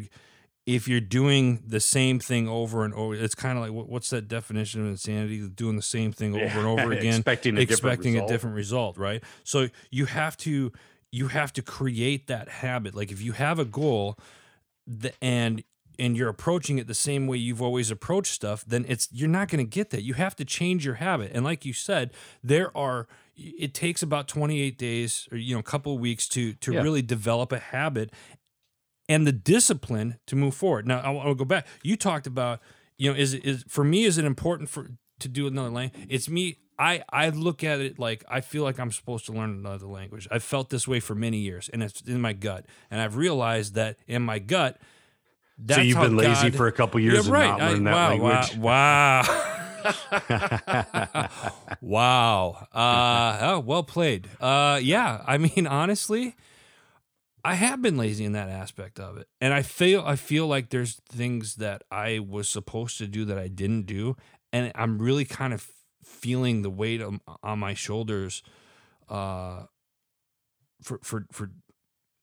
if 0.66 0.88
you're 0.88 1.00
doing 1.00 1.62
the 1.66 1.80
same 1.80 2.18
thing 2.18 2.48
over 2.48 2.84
and 2.84 2.94
over 2.94 3.14
it's 3.14 3.34
kind 3.34 3.58
of 3.58 3.64
like 3.64 3.72
what, 3.72 3.88
what's 3.88 4.08
that 4.10 4.28
definition 4.28 4.80
of 4.80 4.86
insanity? 4.88 5.46
Doing 5.48 5.76
the 5.76 5.82
same 5.82 6.10
thing 6.12 6.34
over 6.34 6.58
and 6.58 6.66
over 6.66 6.90
again 6.98 7.20
expecting 7.20 7.56
a 7.58 7.66
different 7.66 8.02
a 8.04 8.12
result. 8.12 8.28
different 8.28 8.56
result 8.56 8.98
right? 8.98 9.22
So 9.42 9.68
you 9.90 10.06
have 10.06 10.36
to 10.38 10.72
you 11.12 11.28
have 11.28 11.52
to 11.52 11.62
create 11.62 12.26
that 12.28 12.48
habit. 12.48 12.94
Like 12.94 13.12
if 13.12 13.20
you 13.22 13.32
have 13.32 13.58
a 13.58 13.64
goal 13.64 14.18
the, 14.86 15.12
and 15.22 15.62
and 15.98 16.16
you're 16.16 16.28
approaching 16.30 16.78
it 16.78 16.86
the 16.88 16.94
same 16.94 17.26
way 17.26 17.36
you've 17.36 17.62
always 17.62 17.90
approached 17.90 18.32
stuff 18.32 18.64
then 18.66 18.84
it's 18.88 19.08
you're 19.12 19.28
not 19.28 19.48
going 19.48 19.64
to 19.64 19.70
get 19.70 19.90
that. 19.90 20.02
You 20.02 20.14
have 20.14 20.34
to 20.36 20.44
change 20.44 20.84
your 20.84 20.94
habit. 20.96 21.30
And 21.34 21.44
like 21.44 21.64
you 21.66 21.72
said 21.74 22.12
there 22.42 22.74
are 22.76 23.06
it 23.36 23.74
takes 23.74 24.02
about 24.02 24.28
28 24.28 24.78
days 24.78 25.28
or 25.30 25.36
you 25.36 25.54
know 25.54 25.60
a 25.60 25.62
couple 25.64 25.92
of 25.94 26.00
weeks 26.00 26.26
to 26.28 26.54
to 26.54 26.72
Yeah. 26.72 26.80
really 26.82 27.02
develop 27.02 27.52
a 27.52 27.58
habit 27.58 28.12
and 29.08 29.26
the 29.26 29.32
discipline 29.32 30.18
to 30.26 30.36
move 30.36 30.54
forward 30.54 30.86
now 30.86 31.00
i'll, 31.00 31.20
I'll 31.20 31.34
go 31.34 31.44
back 31.44 31.66
you 31.82 31.96
talked 31.96 32.26
about 32.26 32.60
you 32.96 33.10
know 33.12 33.16
is 33.18 33.34
it 33.34 33.44
is 33.44 33.64
for 33.68 33.84
me 33.84 34.04
is 34.04 34.18
it 34.18 34.24
important 34.24 34.68
for 34.68 34.90
to 35.20 35.28
do 35.28 35.46
another 35.46 35.70
language 35.70 36.06
it's 36.08 36.28
me 36.28 36.58
I, 36.76 37.04
I 37.08 37.28
look 37.28 37.62
at 37.62 37.78
it 37.80 38.00
like 38.00 38.24
I 38.28 38.40
feel 38.40 38.64
like 38.64 38.80
I'm 38.80 38.90
supposed 38.90 39.26
to 39.26 39.32
learn 39.32 39.50
another 39.50 39.86
language. 39.86 40.26
I've 40.28 40.42
felt 40.42 40.70
this 40.70 40.88
way 40.88 40.98
for 40.98 41.14
many 41.14 41.36
years, 41.38 41.70
and 41.72 41.84
it's 41.84 42.00
in 42.00 42.20
my 42.20 42.32
gut. 42.32 42.66
And 42.90 43.00
I've 43.00 43.14
realized 43.14 43.74
that 43.74 43.96
in 44.08 44.22
my 44.22 44.40
gut, 44.40 44.78
that's 45.56 45.78
so 45.78 45.82
you've 45.82 46.00
been 46.00 46.16
lazy 46.16 46.50
God- 46.50 46.56
for 46.56 46.66
a 46.66 46.72
couple 46.72 46.98
Yeah, 46.98 47.12
years 47.12 47.26
and 47.26 47.32
right. 47.32 47.46
not 47.46 47.60
learned 47.60 47.86
that 47.86 47.92
wow, 47.92 48.08
language. 48.10 48.56
Wow. 48.58 49.50
wow. 51.80 52.66
Uh, 52.72 53.38
oh, 53.42 53.60
well 53.60 53.82
played. 53.82 54.28
Uh, 54.40 54.80
yeah. 54.82 55.22
I 55.26 55.38
mean, 55.38 55.66
honestly, 55.66 56.34
I 57.44 57.54
have 57.54 57.82
been 57.82 57.96
lazy 57.98 58.24
in 58.24 58.32
that 58.32 58.48
aspect 58.48 58.98
of 58.98 59.18
it, 59.18 59.28
and 59.40 59.52
I 59.52 59.62
feel 59.62 60.02
I 60.04 60.16
feel 60.16 60.46
like 60.46 60.70
there's 60.70 60.94
things 61.08 61.56
that 61.56 61.82
I 61.90 62.18
was 62.18 62.48
supposed 62.48 62.96
to 62.98 63.06
do 63.06 63.24
that 63.26 63.38
I 63.38 63.48
didn't 63.48 63.82
do, 63.86 64.16
and 64.52 64.72
I'm 64.74 64.98
really 65.00 65.24
kind 65.26 65.52
of 65.52 65.68
feeling 66.02 66.62
the 66.62 66.70
weight 66.70 67.02
on, 67.02 67.20
on 67.42 67.58
my 67.58 67.74
shoulders, 67.74 68.42
uh, 69.08 69.64
for 70.82 70.98
for 71.02 71.26
for 71.32 71.50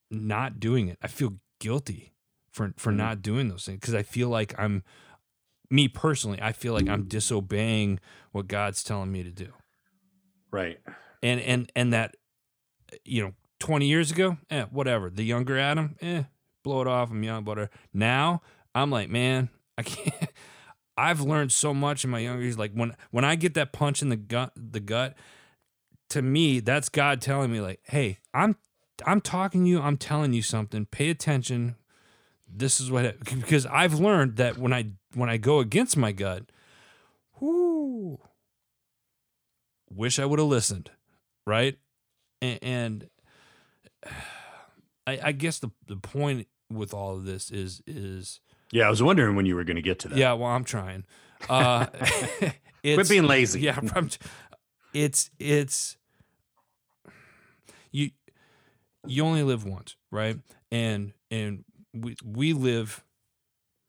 not 0.09 0.59
doing 0.59 0.87
it. 0.87 0.97
I 1.01 1.07
feel 1.07 1.37
guilty 1.59 2.13
for 2.51 2.73
for 2.77 2.91
Mhm. 2.91 2.97
not 2.97 3.21
doing 3.21 3.47
those 3.49 3.65
things 3.65 3.79
because 3.79 3.93
I 3.95 4.03
feel 4.03 4.29
like 4.29 4.57
I'm 4.57 4.83
me 5.69 5.87
personally. 5.87 6.41
I 6.41 6.51
feel 6.51 6.73
like 6.73 6.89
I'm 6.89 7.03
disobeying 7.07 7.99
what 8.31 8.47
God's 8.47 8.83
telling 8.83 9.11
me 9.11 9.23
to 9.23 9.31
do, 9.31 9.53
right. 10.51 10.79
and 11.23 11.39
and 11.41 11.71
and 11.75 11.93
that 11.93 12.15
you 13.05 13.21
know, 13.23 13.33
20 13.61 13.85
years 13.85 14.11
ago, 14.11 14.37
eh, 14.49 14.65
whatever. 14.71 15.09
The 15.09 15.23
younger 15.23 15.57
Adam, 15.57 15.95
eh, 16.01 16.23
blow 16.63 16.81
it 16.81 16.87
off. 16.87 17.11
I'm 17.11 17.23
young, 17.23 17.43
but 17.45 17.69
now 17.93 18.41
I'm 18.75 18.91
like, 18.91 19.09
man, 19.09 19.49
I 19.77 19.83
can't. 19.83 20.13
I've 20.97 21.21
learned 21.21 21.51
so 21.53 21.73
much 21.73 22.03
in 22.03 22.09
my 22.09 22.19
younger 22.19 22.43
years. 22.43 22.57
Like 22.57 22.73
when 22.73 22.95
when 23.11 23.23
I 23.23 23.35
get 23.35 23.53
that 23.53 23.71
punch 23.71 24.01
in 24.01 24.09
the 24.09 24.17
gut, 24.17 24.51
the 24.55 24.81
gut, 24.81 25.15
to 26.09 26.21
me, 26.21 26.59
that's 26.59 26.89
God 26.89 27.21
telling 27.21 27.51
me, 27.51 27.61
like, 27.61 27.79
hey, 27.83 28.19
I'm 28.33 28.57
I'm 29.05 29.21
talking 29.21 29.63
to 29.63 29.69
you. 29.69 29.81
I'm 29.81 29.97
telling 29.97 30.33
you 30.33 30.41
something. 30.41 30.85
Pay 30.85 31.09
attention. 31.09 31.75
This 32.47 32.81
is 32.81 32.91
what 32.91 33.05
it, 33.05 33.19
because 33.23 33.65
I've 33.65 33.93
learned 33.99 34.35
that 34.35 34.57
when 34.57 34.73
I 34.73 34.91
when 35.13 35.29
I 35.29 35.37
go 35.37 35.59
against 35.59 35.95
my 35.95 36.11
gut, 36.11 36.45
whoo, 37.39 38.19
wish 39.89 40.19
I 40.19 40.25
would 40.25 40.39
have 40.39 40.47
listened, 40.47 40.91
right? 41.47 41.77
And, 42.41 42.59
and 42.61 43.09
I, 45.07 45.19
I 45.23 45.31
guess 45.31 45.59
the 45.59 45.69
the 45.87 45.95
point 45.97 46.47
with 46.71 46.93
all 46.93 47.15
of 47.15 47.25
this 47.25 47.49
is 47.51 47.81
is 47.87 48.39
Yeah, 48.71 48.87
I 48.87 48.89
was 48.89 49.01
wondering 49.03 49.35
when 49.35 49.45
you 49.45 49.55
were 49.55 49.63
going 49.63 49.75
to 49.75 49.81
get 49.81 49.99
to 49.99 50.07
that. 50.09 50.17
yeah. 50.17 50.33
Well, 50.33 50.49
I'm 50.49 50.63
trying. 50.63 51.05
Uh, 51.49 51.87
Quit 52.83 53.09
being 53.09 53.25
lazy. 53.25 53.61
yeah, 53.61 53.79
I'm, 53.95 54.09
it's 54.93 55.29
it's 55.39 55.97
you 57.91 58.11
you 59.07 59.23
only 59.23 59.43
live 59.43 59.65
once, 59.65 59.95
right? 60.11 60.37
And 60.71 61.13
and 61.29 61.63
we 61.93 62.15
we 62.23 62.53
live 62.53 63.03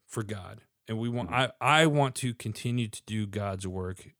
for 0.07 0.23
God, 0.23 0.61
and 0.87 0.97
we 0.97 1.09
want 1.09 1.31
I 1.31 1.51
I 1.61 1.85
want 1.85 2.15
to 2.15 2.33
continue 2.33 2.87
to 2.87 3.01
do 3.05 3.25
God's 3.27 3.67
work 3.67 4.13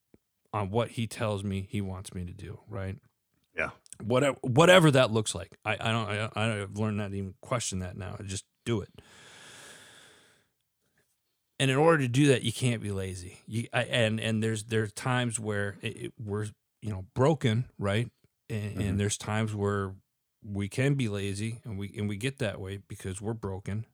on 0.54 0.70
what 0.70 0.90
He 0.92 1.08
tells 1.08 1.44
me 1.44 1.68
He 1.70 1.82
wants 1.82 2.14
me 2.14 2.26
to 2.26 2.34
do, 2.34 2.60
right? 2.70 2.98
Yeah. 3.58 3.72
Whatever 4.02 4.38
whatever 4.42 4.92
that 4.92 5.12
looks 5.12 5.36
like, 5.36 5.58
I 5.66 5.74
I 5.74 5.92
don't 5.92 6.10
I, 6.10 6.30
I 6.36 6.62
I've 6.64 6.78
learned 6.78 6.98
not 6.98 7.12
to 7.12 7.18
even 7.18 7.34
question 7.42 7.80
that 7.80 7.96
now. 7.98 8.16
I 8.20 8.24
just 8.24 8.46
do 8.66 8.82
it. 8.82 8.90
And 11.60 11.70
in 11.72 11.78
order 11.78 12.00
to 12.04 12.08
do 12.08 12.28
that, 12.28 12.44
you 12.44 12.52
can't 12.52 12.82
be 12.82 12.92
lazy. 12.92 13.40
You 13.48 13.68
I, 13.74 13.84
and 13.84 14.20
and 14.20 14.44
there's 14.44 14.66
there's 14.66 14.92
times 14.94 15.40
where 15.40 15.78
it, 15.82 15.88
it- 16.06 16.14
we're 16.20 16.48
you 16.82 16.90
know 16.90 17.06
broken, 17.14 17.66
right? 17.78 18.10
And, 18.50 18.78
Mhm. 18.78 18.90
and 18.90 19.00
there's 19.00 19.18
times 19.18 19.56
where 19.56 19.94
we 20.44 20.68
can 20.68 20.96
be 20.96 21.08
lazy, 21.08 21.62
and 21.64 21.78
we 21.78 21.94
and 21.98 22.10
we 22.10 22.18
get 22.18 22.40
that 22.40 22.60
way 22.60 22.78
because 22.88 23.22
we're 23.22 23.34
broken. 23.34 23.86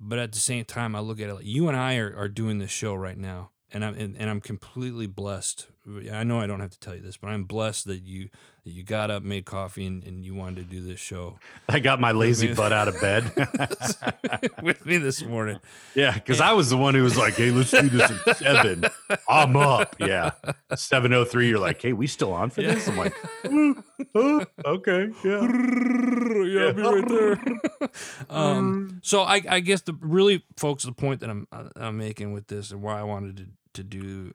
But 0.00 0.18
at 0.18 0.32
the 0.32 0.40
same 0.40 0.64
time, 0.64 0.96
I 0.96 1.00
look 1.00 1.20
at 1.20 1.28
it 1.28 1.34
like 1.34 1.44
you 1.46 1.68
and 1.68 1.76
I 1.76 1.96
are, 1.98 2.16
are 2.16 2.28
doing 2.28 2.58
this 2.58 2.72
show 2.72 2.92
right 2.94 3.16
now, 3.16 3.51
and 3.72 3.84
I'm 3.84 3.94
and, 3.94 4.16
and 4.16 4.30
I'm 4.30 4.40
completely 4.40 5.06
blessed. 5.06 5.66
I 6.12 6.22
know 6.22 6.38
I 6.38 6.46
don't 6.46 6.60
have 6.60 6.70
to 6.70 6.78
tell 6.78 6.94
you 6.94 7.00
this, 7.00 7.16
but 7.16 7.28
I'm 7.28 7.44
blessed 7.44 7.86
that 7.86 8.02
you 8.02 8.28
that 8.64 8.70
you 8.70 8.84
got 8.84 9.10
up, 9.10 9.24
made 9.24 9.44
coffee, 9.44 9.84
and, 9.86 10.04
and 10.04 10.24
you 10.24 10.34
wanted 10.34 10.56
to 10.56 10.62
do 10.62 10.80
this 10.80 11.00
show 11.00 11.38
I 11.68 11.80
got 11.80 12.00
my 12.00 12.12
lazy 12.12 12.54
butt 12.54 12.72
out 12.72 12.86
of 12.86 13.00
bed. 13.00 13.24
with 14.62 14.86
me 14.86 14.98
this 14.98 15.24
morning. 15.24 15.58
yeah, 15.94 16.14
because 16.14 16.40
I 16.40 16.52
was 16.52 16.70
the 16.70 16.76
one 16.76 16.94
who 16.94 17.02
was 17.02 17.16
like, 17.16 17.34
"Hey, 17.34 17.50
let's 17.50 17.70
do 17.70 17.88
this 17.88 18.10
at 18.26 18.36
seven. 18.36 18.84
I'm 19.28 19.56
up." 19.56 19.96
Yeah, 19.98 20.32
seven 20.76 21.12
oh 21.12 21.24
three. 21.24 21.48
You're 21.48 21.58
like, 21.58 21.82
"Hey, 21.82 21.92
we 21.92 22.06
still 22.06 22.32
on 22.32 22.50
for 22.50 22.62
this?" 22.62 22.86
I'm 22.88 22.96
like, 22.96 23.14
"Mm, 23.44 23.82
uh, 24.14 24.44
"Okay, 24.64 25.10
yeah." 25.24 25.40
yeah, 26.42 26.66
I'll 26.66 26.72
be 26.74 26.82
right 26.82 27.08
there. 27.08 27.90
um, 28.30 29.00
so 29.02 29.22
I, 29.22 29.42
I 29.48 29.60
guess 29.60 29.82
the 29.82 29.96
really, 30.00 30.44
folks, 30.56 30.84
the 30.84 30.92
point 30.92 31.20
that 31.20 31.30
I'm 31.30 31.48
I'm 31.76 31.98
making 31.98 32.32
with 32.32 32.46
this 32.48 32.70
and 32.70 32.82
why 32.82 33.00
I 33.00 33.02
wanted 33.02 33.36
to, 33.38 33.46
to 33.74 33.82
do 33.82 34.34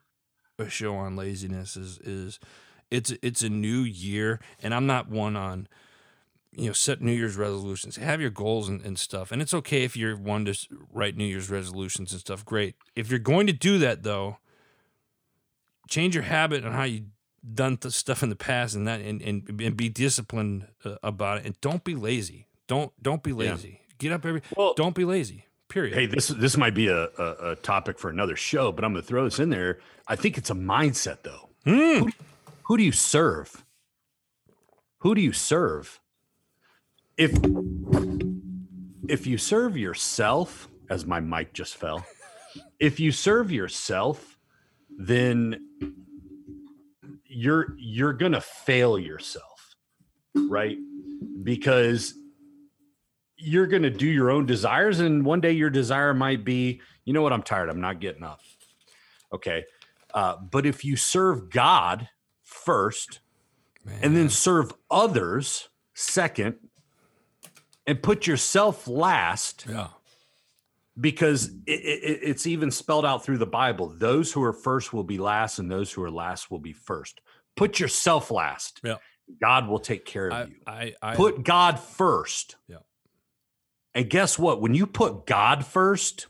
a 0.60 0.69
show 0.69 0.95
on 0.95 1.15
laziness 1.15 1.76
is 1.78 2.00
is 2.00 2.39
it's 2.89 3.12
it's 3.21 3.41
a 3.43 3.50
new 3.50 3.82
year, 3.82 4.39
and 4.62 4.73
I'm 4.73 4.86
not 4.88 5.10
one 5.10 5.36
on 5.36 5.67
you 6.54 6.67
know 6.67 6.73
set 6.73 7.02
New 7.02 7.12
Year's 7.12 7.36
resolutions. 7.36 7.97
Have 7.97 8.21
your 8.21 8.30
goals 8.32 8.67
and, 8.69 8.82
and 8.84 8.97
stuff, 8.97 9.32
and 9.32 9.41
it's 9.41 9.54
okay 9.54 9.84
if 9.84 9.95
you're 9.97 10.15
one 10.17 10.45
to 10.45 10.56
write 10.91 11.15
New 11.17 11.26
Year's 11.26 11.50
resolutions 11.50 12.12
and 12.12 12.19
stuff. 12.21 12.43
Great. 12.45 12.76
If 12.95 13.10
you're 13.10 13.19
going 13.19 13.45
to 13.47 13.54
do 13.54 13.78
that 13.80 14.04
though, 14.04 14.38
change 15.89 16.15
your 16.15 16.23
habit 16.23 16.65
on 16.65 16.71
how 16.73 16.84
you 16.84 17.06
done 17.54 17.78
th- 17.78 17.93
stuff 17.93 18.23
in 18.23 18.30
the 18.30 18.36
past 18.36 18.76
and 18.76 18.88
that 18.88 19.00
and, 19.00 19.21
and, 19.21 19.62
and 19.62 19.78
be 19.78 19.88
disciplined 19.89 20.67
uh, 20.84 20.95
about 21.04 21.38
it 21.38 21.45
and 21.45 21.60
don't 21.62 21.84
be 21.86 21.95
lazy 21.95 22.45
don't 22.67 22.91
don't 23.02 23.23
be 23.23 23.30
Yeah. 23.32 23.52
lazy 23.54 23.82
get 23.97 24.12
up 24.12 24.26
every 24.26 24.41
Well, 24.58 24.73
don't 24.76 24.93
be 24.95 25.06
lazy 25.06 25.45
period 25.69 25.93
Hey, 25.93 26.06
this 26.06 26.27
this 26.30 26.58
might 26.58 26.73
be 26.73 26.88
a, 26.88 27.08
a, 27.17 27.51
a 27.51 27.56
topic 27.58 27.99
for 27.99 28.10
another 28.10 28.36
show, 28.36 28.71
but 28.71 28.84
I'm 28.86 28.93
going 28.93 29.01
to 29.01 29.08
throw 29.08 29.23
this 29.23 29.39
in 29.39 29.49
there. 29.49 29.80
I 30.08 30.15
think 30.15 30.38
it's 30.38 30.49
a 30.49 30.56
mindset, 30.56 31.23
though. 31.23 31.49
Hmm. 31.65 32.10
Who 32.63 32.77
do 32.77 32.84
you 32.84 32.91
serve? 32.91 33.65
Who 34.99 35.15
do 35.15 35.21
you 35.21 35.34
serve? 35.34 35.99
If 37.17 37.32
if 39.08 39.27
you 39.27 39.38
serve 39.38 39.77
yourself, 39.77 40.67
as 40.89 41.06
my 41.06 41.19
mic 41.19 41.53
just 41.53 41.77
fell. 41.77 42.06
if 42.80 42.99
you 42.99 43.12
serve 43.12 43.51
yourself, 43.51 44.38
then 44.97 45.65
you're 47.25 47.75
you're 47.77 48.13
going 48.13 48.32
to 48.32 48.41
fail 48.41 48.97
yourself, 48.97 49.75
right? 50.36 50.77
Because 51.43 52.13
you're 53.38 53.67
going 53.67 53.84
to 53.84 53.89
do 53.89 54.08
your 54.08 54.32
own 54.32 54.45
desires 54.45 55.00
and 55.00 55.23
one 55.23 55.41
day 55.41 55.52
your 55.52 55.69
desire 55.69 56.13
might 56.13 56.43
be, 56.43 56.82
you 57.06 57.13
know 57.13 57.21
what, 57.21 57.34
I'm 57.34 57.43
tired, 57.43 57.69
I'm 57.69 57.82
not 57.82 58.00
getting 58.00 58.23
up. 58.23 58.39
Okay. 59.34 59.63
Uh, 60.13 60.38
but 60.38 60.65
if 60.65 60.84
you 60.84 60.95
serve 60.95 61.50
God 61.50 62.10
first 62.43 63.19
Man. 63.86 64.00
and 64.02 64.17
then 64.17 64.30
serve 64.30 64.73
others 64.89 65.69
second 65.93 66.56
and 67.86 68.02
put 68.02 68.26
yourself 68.28 68.88
last 68.88 69.65
yeah, 69.69 69.88
because 71.00 71.47
it, 71.65 71.71
it, 71.71 72.19
it's 72.23 72.47
even 72.47 72.71
spelled 72.71 73.06
out 73.06 73.23
through 73.23 73.38
the 73.38 73.45
bible 73.45 73.93
those 73.97 74.32
who 74.32 74.43
are 74.43 74.54
first 74.54 74.93
will 74.93 75.04
be 75.04 75.17
last 75.17 75.60
and 75.60 75.69
those 75.71 75.91
who 75.91 76.04
are 76.04 76.12
last 76.12 76.50
will 76.52 76.60
be 76.60 76.73
first 76.73 77.21
put 77.56 77.80
yourself 77.80 78.32
last 78.32 78.80
Yeah. 78.84 78.95
god 79.41 79.67
will 79.67 79.80
take 79.80 80.06
care 80.06 80.28
of 80.28 80.34
I, 80.34 80.43
you 80.43 80.56
I, 80.65 80.93
I 81.02 81.15
put 81.15 81.43
god 81.43 81.80
first 81.80 82.56
Yeah. 82.67 82.78
And 83.97 84.10
guess 84.10 84.39
what 84.39 84.62
when 84.62 84.73
you 84.73 84.88
put 84.88 85.25
god 85.25 85.65
first 85.65 86.27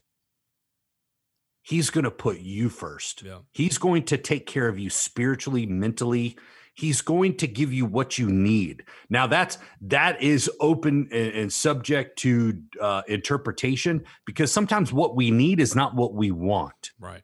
he's 1.67 1.89
going 1.89 2.05
to 2.05 2.11
put 2.11 2.39
you 2.39 2.69
first 2.69 3.21
yeah, 3.23 3.39
He's 3.51 3.77
going 3.77 4.03
to 4.05 4.17
take 4.17 4.45
care 4.45 4.67
of 4.67 4.79
you 4.79 4.89
spiritually, 4.89 5.65
mentally. 5.65 6.37
He's 6.73 7.01
going 7.01 7.37
to 7.37 7.47
give 7.47 7.73
you 7.73 7.85
what 7.85 8.17
you 8.17 8.29
need. 8.29 8.83
Now 9.09 9.27
that's 9.27 9.57
that 9.81 10.21
is 10.21 10.49
open 10.59 11.09
and, 11.11 11.33
and 11.33 11.53
subject 11.53 12.19
to 12.19 12.61
uh, 12.79 13.01
interpretation 13.07 14.03
because 14.25 14.51
sometimes 14.51 14.93
what 14.93 15.15
we 15.15 15.31
need 15.31 15.59
is 15.59 15.75
not 15.75 15.95
what 15.95 16.13
we 16.13 16.29
want, 16.31 16.91
right, 16.99 17.23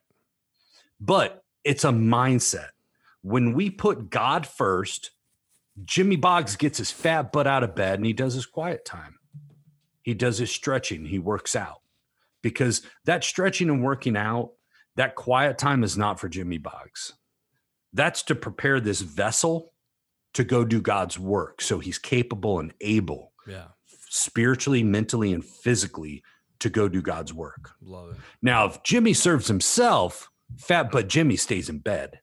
but 1.00 1.44
it's 1.64 1.84
a 1.84 1.90
mindset. 1.90 2.70
When 3.22 3.54
we 3.54 3.70
put 3.70 4.10
God 4.10 4.48
first, 4.48 5.12
Jimmy 5.86 6.16
Boggs 6.16 6.56
gets 6.56 6.80
his 6.80 6.92
fat 6.92 7.32
butt 7.32 7.46
out 7.46 7.64
of 7.64 7.76
bed 7.76 8.00
and 8.00 8.06
he 8.06 8.14
does 8.14 8.34
his 8.34 8.48
quiet 8.48 8.84
time. 8.86 9.20
He 10.04 10.14
does 10.14 10.38
his 10.38 10.52
stretching. 10.52 11.06
He 11.06 11.20
works 11.20 11.56
out 11.56 11.82
because 12.42 12.84
that 13.06 13.24
stretching 13.24 13.70
and 13.70 13.84
working 13.84 14.16
out, 14.16 14.52
that 14.96 15.16
quiet 15.16 15.58
time 15.58 15.84
is 15.84 15.98
not 15.98 16.20
for 16.20 16.30
Jimmy 16.30 16.60
Boggs. 16.60 17.14
That's 17.94 18.22
to 18.24 18.36
prepare 18.36 18.80
this 18.80 19.02
vessel 19.02 19.74
to 20.34 20.44
go 20.44 20.66
do 20.66 20.82
God's 20.82 21.18
work. 21.18 21.62
So 21.62 21.80
he's 21.80 21.98
capable 21.98 22.60
and 22.60 22.74
able 22.82 23.32
yeah, 23.48 23.68
spiritually, 24.10 24.84
mentally, 24.84 25.34
and 25.34 25.44
physically 25.44 26.24
to 26.60 26.70
go 26.70 26.88
do 26.88 27.02
God's 27.02 27.34
work. 27.34 27.72
love 27.82 28.12
it. 28.12 28.18
Now, 28.42 28.66
if 28.66 28.84
Jimmy 28.84 29.14
serves 29.14 29.48
himself, 29.48 30.30
fat 30.58 30.92
butt 30.92 31.08
Jimmy 31.08 31.36
stays 31.36 31.70
in 31.70 31.80
bed 31.80 32.20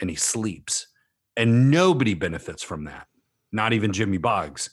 and 0.00 0.10
he 0.10 0.16
sleeps. 0.16 0.86
And 1.36 1.70
nobody 1.70 2.14
benefits 2.14 2.62
from 2.62 2.84
that. 2.84 3.06
Not 3.52 3.72
even 3.72 3.92
Jimmy 3.92 4.18
Boggs. 4.18 4.70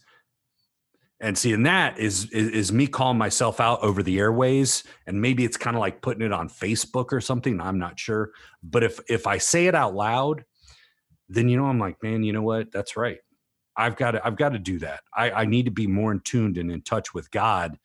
And 1.21 1.37
seeing 1.37 1.63
that 1.63 1.99
is, 1.99 2.29
is 2.31 2.49
is 2.49 2.71
me 2.71 2.87
calling 2.87 3.17
myself 3.17 3.59
out 3.59 3.81
over 3.81 4.01
the 4.01 4.19
airways. 4.19 4.83
And 5.05 5.21
maybe 5.21 5.43
it's 5.43 5.57
kind 5.57 5.75
of 5.75 5.81
like 5.81 6.01
putting 6.01 6.25
it 6.25 6.31
on 6.31 6.47
Facebook 6.47 7.11
or 7.11 7.19
something. 7.19 7.59
I'm 7.59 7.77
not 7.77 7.99
sure. 7.99 8.31
But 8.63 8.83
if 8.83 8.99
if 9.09 9.27
I 9.27 9.37
say 9.37 9.67
it 9.67 9.75
out 9.75 9.95
loud, 9.95 10.45
then 11.27 11.49
you 11.49 11.57
know 11.57 11.65
I'm 11.65 11.79
like, 11.79 12.01
man, 12.01 12.23
you 12.23 12.31
know 12.31 12.41
what? 12.41 12.71
That's 12.71 12.95
right. 12.95 13.19
I've 13.75 13.97
got 13.97 14.11
to 14.11 14.25
I've 14.25 14.37
got 14.37 14.49
to 14.49 14.59
do 14.59 14.79
that. 14.79 15.01
I, 15.13 15.31
I 15.31 15.45
need 15.45 15.65
to 15.65 15.71
be 15.71 15.87
more 15.87 16.11
in 16.11 16.21
tuned 16.21 16.57
and 16.57 16.71
in 16.71 16.81
touch 16.81 17.13
with 17.13 17.29
God 17.31 17.77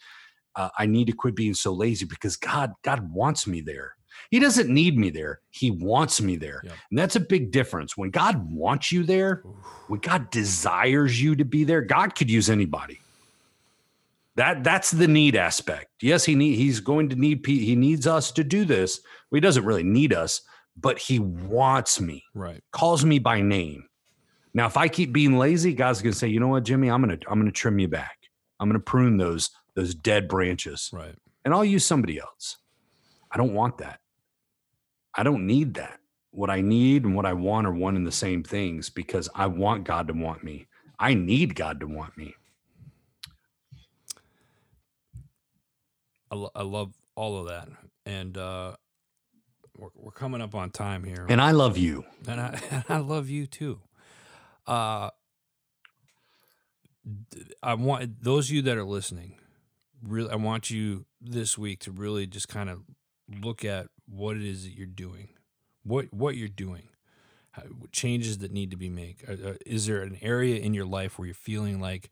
uh, 0.56 0.68
I 0.78 0.86
need 0.86 1.06
to 1.06 1.12
quit 1.12 1.34
being 1.34 1.54
so 1.54 1.72
lazy 1.72 2.04
because 2.04 2.36
God, 2.36 2.72
God 2.82 3.12
wants 3.12 3.46
me 3.46 3.60
there. 3.60 3.96
He 4.30 4.38
doesn't 4.38 4.72
need 4.72 4.96
me 4.96 5.10
there. 5.10 5.40
He 5.50 5.70
wants 5.70 6.20
me 6.20 6.36
there. 6.36 6.60
Yep. 6.64 6.72
And 6.90 6.98
that's 6.98 7.16
a 7.16 7.20
big 7.20 7.50
difference. 7.50 7.96
When 7.96 8.10
God 8.10 8.48
wants 8.50 8.92
you 8.92 9.02
there, 9.02 9.42
when 9.88 10.00
God 10.00 10.30
desires 10.30 11.20
you 11.20 11.34
to 11.36 11.44
be 11.44 11.64
there, 11.64 11.82
God 11.82 12.14
could 12.14 12.30
use 12.30 12.48
anybody. 12.48 13.00
That 14.36 14.64
that's 14.64 14.90
the 14.90 15.06
need 15.06 15.36
aspect. 15.36 15.90
Yes, 16.02 16.24
he 16.24 16.34
need 16.34 16.56
he's 16.56 16.80
going 16.80 17.08
to 17.10 17.16
need 17.16 17.46
he 17.46 17.76
needs 17.76 18.06
us 18.06 18.32
to 18.32 18.44
do 18.44 18.64
this. 18.64 19.00
Well, 19.30 19.36
he 19.36 19.40
doesn't 19.40 19.64
really 19.64 19.84
need 19.84 20.12
us, 20.12 20.40
but 20.76 20.98
he 20.98 21.20
wants 21.20 22.00
me. 22.00 22.24
Right, 22.34 22.62
Calls 22.72 23.04
me 23.04 23.18
by 23.18 23.40
name. 23.40 23.84
Now, 24.52 24.66
if 24.66 24.76
I 24.76 24.88
keep 24.88 25.12
being 25.12 25.38
lazy, 25.38 25.72
God's 25.72 26.02
going 26.02 26.12
to 26.12 26.18
say, 26.18 26.28
"You 26.28 26.40
know 26.40 26.48
what, 26.48 26.64
Jimmy? 26.64 26.90
I'm 26.90 27.02
going 27.02 27.18
to 27.18 27.30
I'm 27.30 27.38
going 27.38 27.50
to 27.50 27.52
trim 27.52 27.78
you 27.78 27.88
back. 27.88 28.16
I'm 28.58 28.68
going 28.68 28.80
to 28.80 28.84
prune 28.84 29.18
those 29.18 29.50
those 29.74 29.94
dead 29.94 30.26
branches." 30.28 30.90
right, 30.92 31.14
and 31.44 31.54
I'll 31.54 31.64
use 31.64 31.84
somebody 31.86 32.18
else. 32.18 32.56
I 33.30 33.36
don't 33.36 33.54
want 33.54 33.78
that. 33.78 34.00
I 35.14 35.22
don't 35.22 35.46
need 35.46 35.74
that. 35.74 36.00
What 36.30 36.50
I 36.50 36.60
need 36.60 37.04
and 37.04 37.14
what 37.14 37.26
I 37.26 37.32
want 37.32 37.68
are 37.68 37.72
one 37.72 37.94
and 37.94 38.06
the 38.06 38.12
same 38.12 38.42
things 38.42 38.90
because 38.90 39.28
I 39.34 39.46
want 39.46 39.84
God 39.84 40.08
to 40.08 40.14
want 40.14 40.42
me. 40.42 40.66
I 40.98 41.14
need 41.14 41.54
God 41.54 41.78
to 41.80 41.86
want 41.86 42.16
me. 42.18 42.34
I, 46.30 46.34
lo- 46.36 46.50
I 46.54 46.62
love 46.62 46.92
all 47.16 47.38
of 47.38 47.48
that, 47.48 47.68
and 48.06 48.36
uh, 48.36 48.76
we're 49.78 49.88
we're 49.94 50.10
coming 50.12 50.40
up 50.40 50.54
on 50.54 50.70
time 50.70 51.04
here, 51.04 51.26
And 51.28 51.40
I 51.40 51.50
love 51.52 51.76
you. 51.78 52.04
and 52.26 52.40
I 52.40 52.60
and 52.70 52.84
I 52.88 52.98
love 52.98 53.28
you 53.28 53.46
too. 53.46 53.80
Uh, 54.66 55.10
I 57.62 57.74
want 57.74 58.22
those 58.22 58.48
of 58.48 58.56
you 58.56 58.62
that 58.62 58.76
are 58.76 58.84
listening. 58.84 59.38
Really, 60.02 60.30
I 60.30 60.36
want 60.36 60.70
you 60.70 61.06
this 61.20 61.56
week 61.56 61.80
to 61.80 61.90
really 61.92 62.26
just 62.26 62.48
kind 62.48 62.68
of 62.70 62.82
look 63.42 63.64
at 63.64 63.86
what 64.06 64.36
it 64.36 64.42
is 64.44 64.64
that 64.64 64.72
you're 64.76 64.86
doing, 64.86 65.28
what 65.82 66.12
what 66.12 66.36
you're 66.36 66.48
doing, 66.48 66.88
how, 67.52 67.62
changes 67.92 68.38
that 68.38 68.52
need 68.52 68.70
to 68.70 68.76
be 68.76 68.88
made. 68.90 69.16
Is 69.66 69.86
there 69.86 70.02
an 70.02 70.18
area 70.20 70.56
in 70.56 70.74
your 70.74 70.84
life 70.86 71.18
where 71.18 71.26
you're 71.26 71.34
feeling 71.34 71.80
like 71.80 72.10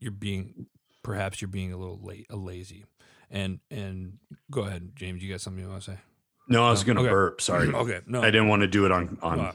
you're 0.00 0.12
being, 0.12 0.66
perhaps 1.02 1.40
you're 1.42 1.48
being 1.48 1.72
a 1.72 1.76
little 1.76 1.98
late, 2.02 2.26
a 2.30 2.36
lazy, 2.36 2.84
and 3.30 3.60
and 3.70 4.18
go 4.50 4.62
ahead, 4.62 4.92
James. 4.94 5.22
You 5.22 5.30
got 5.30 5.40
something 5.40 5.62
you 5.62 5.68
want 5.68 5.82
to 5.82 5.92
say? 5.92 5.98
No, 6.48 6.64
I 6.64 6.70
was 6.70 6.84
going 6.84 6.96
to 6.96 7.02
okay. 7.02 7.10
burp. 7.10 7.40
Sorry. 7.40 7.68
Okay, 7.74 8.00
no, 8.06 8.22
I 8.22 8.30
didn't 8.30 8.48
want 8.48 8.62
to 8.62 8.68
do 8.68 8.86
it 8.86 8.92
on 8.92 9.18
on 9.22 9.40
uh, 9.40 9.52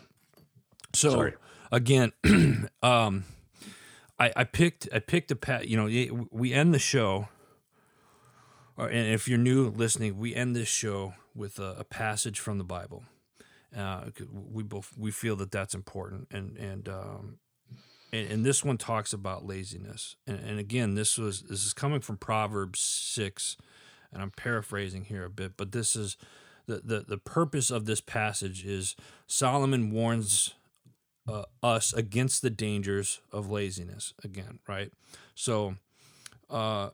so 0.94 1.12
Sorry. 1.12 1.34
again, 1.72 2.12
um, 2.84 3.26
I, 4.20 4.32
I 4.36 4.44
picked 4.44 4.88
I 4.94 5.00
picked 5.00 5.32
a 5.32 5.36
pat. 5.36 5.68
You 5.68 5.78
know, 5.78 6.28
we 6.32 6.54
end 6.54 6.74
the 6.74 6.80
show, 6.80 7.28
and 8.78 9.14
if 9.14 9.28
you're 9.28 9.40
new 9.40 9.70
listening, 9.70 10.18
we 10.18 10.36
end 10.36 10.56
this 10.56 10.68
show 10.68 11.16
with 11.36 11.60
a, 11.60 11.76
a 11.80 11.84
passage 11.84 12.40
from 12.40 12.60
the 12.60 12.64
Bible. 12.64 13.04
Uh, 13.76 14.06
we 14.32 14.62
both 14.62 14.94
we 14.98 15.10
feel 15.10 15.36
that 15.38 15.52
that's 15.52 15.74
important, 15.74 16.28
and 16.32 16.58
and 16.58 16.88
um, 16.88 17.40
and, 18.14 18.32
and 18.32 18.46
this 18.46 18.64
one 18.64 18.78
talks 18.78 19.12
about 19.12 19.46
laziness. 19.46 20.16
And, 20.28 20.40
and 20.40 20.60
again, 20.60 20.94
this 20.94 21.18
was 21.18 21.42
this 21.42 21.66
is 21.66 21.74
coming 21.74 22.00
from 22.00 22.18
Proverbs 22.18 22.80
six, 22.80 23.58
and 24.14 24.22
I'm 24.22 24.32
paraphrasing 24.32 25.06
here 25.06 25.26
a 25.26 25.30
bit, 25.30 25.54
but 25.58 25.72
this 25.72 25.96
is 25.96 26.16
the 26.68 26.82
the, 26.86 27.00
the 27.08 27.18
purpose 27.18 27.72
of 27.72 27.86
this 27.86 28.00
passage 28.00 28.64
is 28.64 28.96
Solomon 29.28 29.92
warns 29.92 30.54
uh, 31.28 31.44
us 31.64 31.92
against 31.94 32.42
the 32.42 32.50
dangers 32.52 33.22
of 33.32 33.50
laziness 33.50 34.14
again, 34.24 34.60
right? 34.68 34.92
So, 35.36 35.76
uh, 36.50 36.90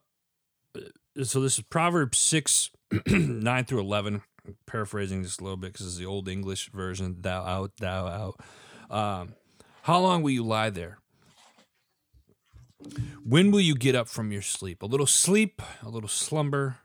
so 1.23 1.41
this 1.41 1.58
is 1.58 1.63
Proverbs 1.63 2.17
6, 2.19 2.69
9 3.08 3.65
through 3.65 3.79
11. 3.79 4.21
I'm 4.47 4.55
paraphrasing 4.67 5.23
just 5.23 5.41
a 5.41 5.43
little 5.43 5.58
bit 5.58 5.73
because 5.73 5.88
it's 5.88 5.97
the 5.97 6.05
old 6.05 6.29
English 6.29 6.69
version. 6.69 7.17
Thou 7.21 7.43
out, 7.43 7.71
thou 7.79 8.08
out. 8.08 8.39
Um, 8.95 9.34
how 9.82 9.99
long 9.99 10.21
will 10.21 10.29
you 10.29 10.43
lie 10.43 10.69
there? 10.69 10.99
When 13.24 13.52
will 13.52 13.60
you 13.60 13.76
get 13.76 13.96
up 13.96 14.08
from 14.08 14.32
your 14.32 14.42
sleep? 14.42 14.82
A 14.82 14.86
little 14.86 15.06
sleep, 15.06 15.62
a 15.84 15.89
little 15.89 16.10
slumber, 16.10 16.78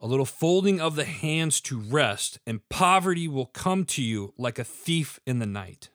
a 0.00 0.06
little 0.06 0.24
folding 0.24 0.80
of 0.80 0.96
the 0.96 1.04
hands 1.04 1.60
to 1.62 1.78
rest, 1.78 2.38
and 2.46 2.66
poverty 2.68 3.28
will 3.28 3.46
come 3.46 3.84
to 3.84 4.02
you 4.02 4.32
like 4.38 4.58
a 4.58 4.64
thief 4.64 5.20
in 5.26 5.38
the 5.38 5.46
night. 5.46 5.90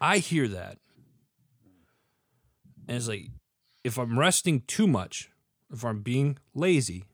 I 0.00 0.18
hear 0.18 0.48
that. 0.48 0.78
And 2.88 2.96
it's 2.96 3.06
like, 3.06 3.28
if 3.84 3.98
I'm 3.98 4.18
resting 4.18 4.62
too 4.66 4.88
much, 4.88 5.30
if 5.72 5.84
I'm 5.84 6.02
being 6.02 6.38
lazy, 6.54 7.04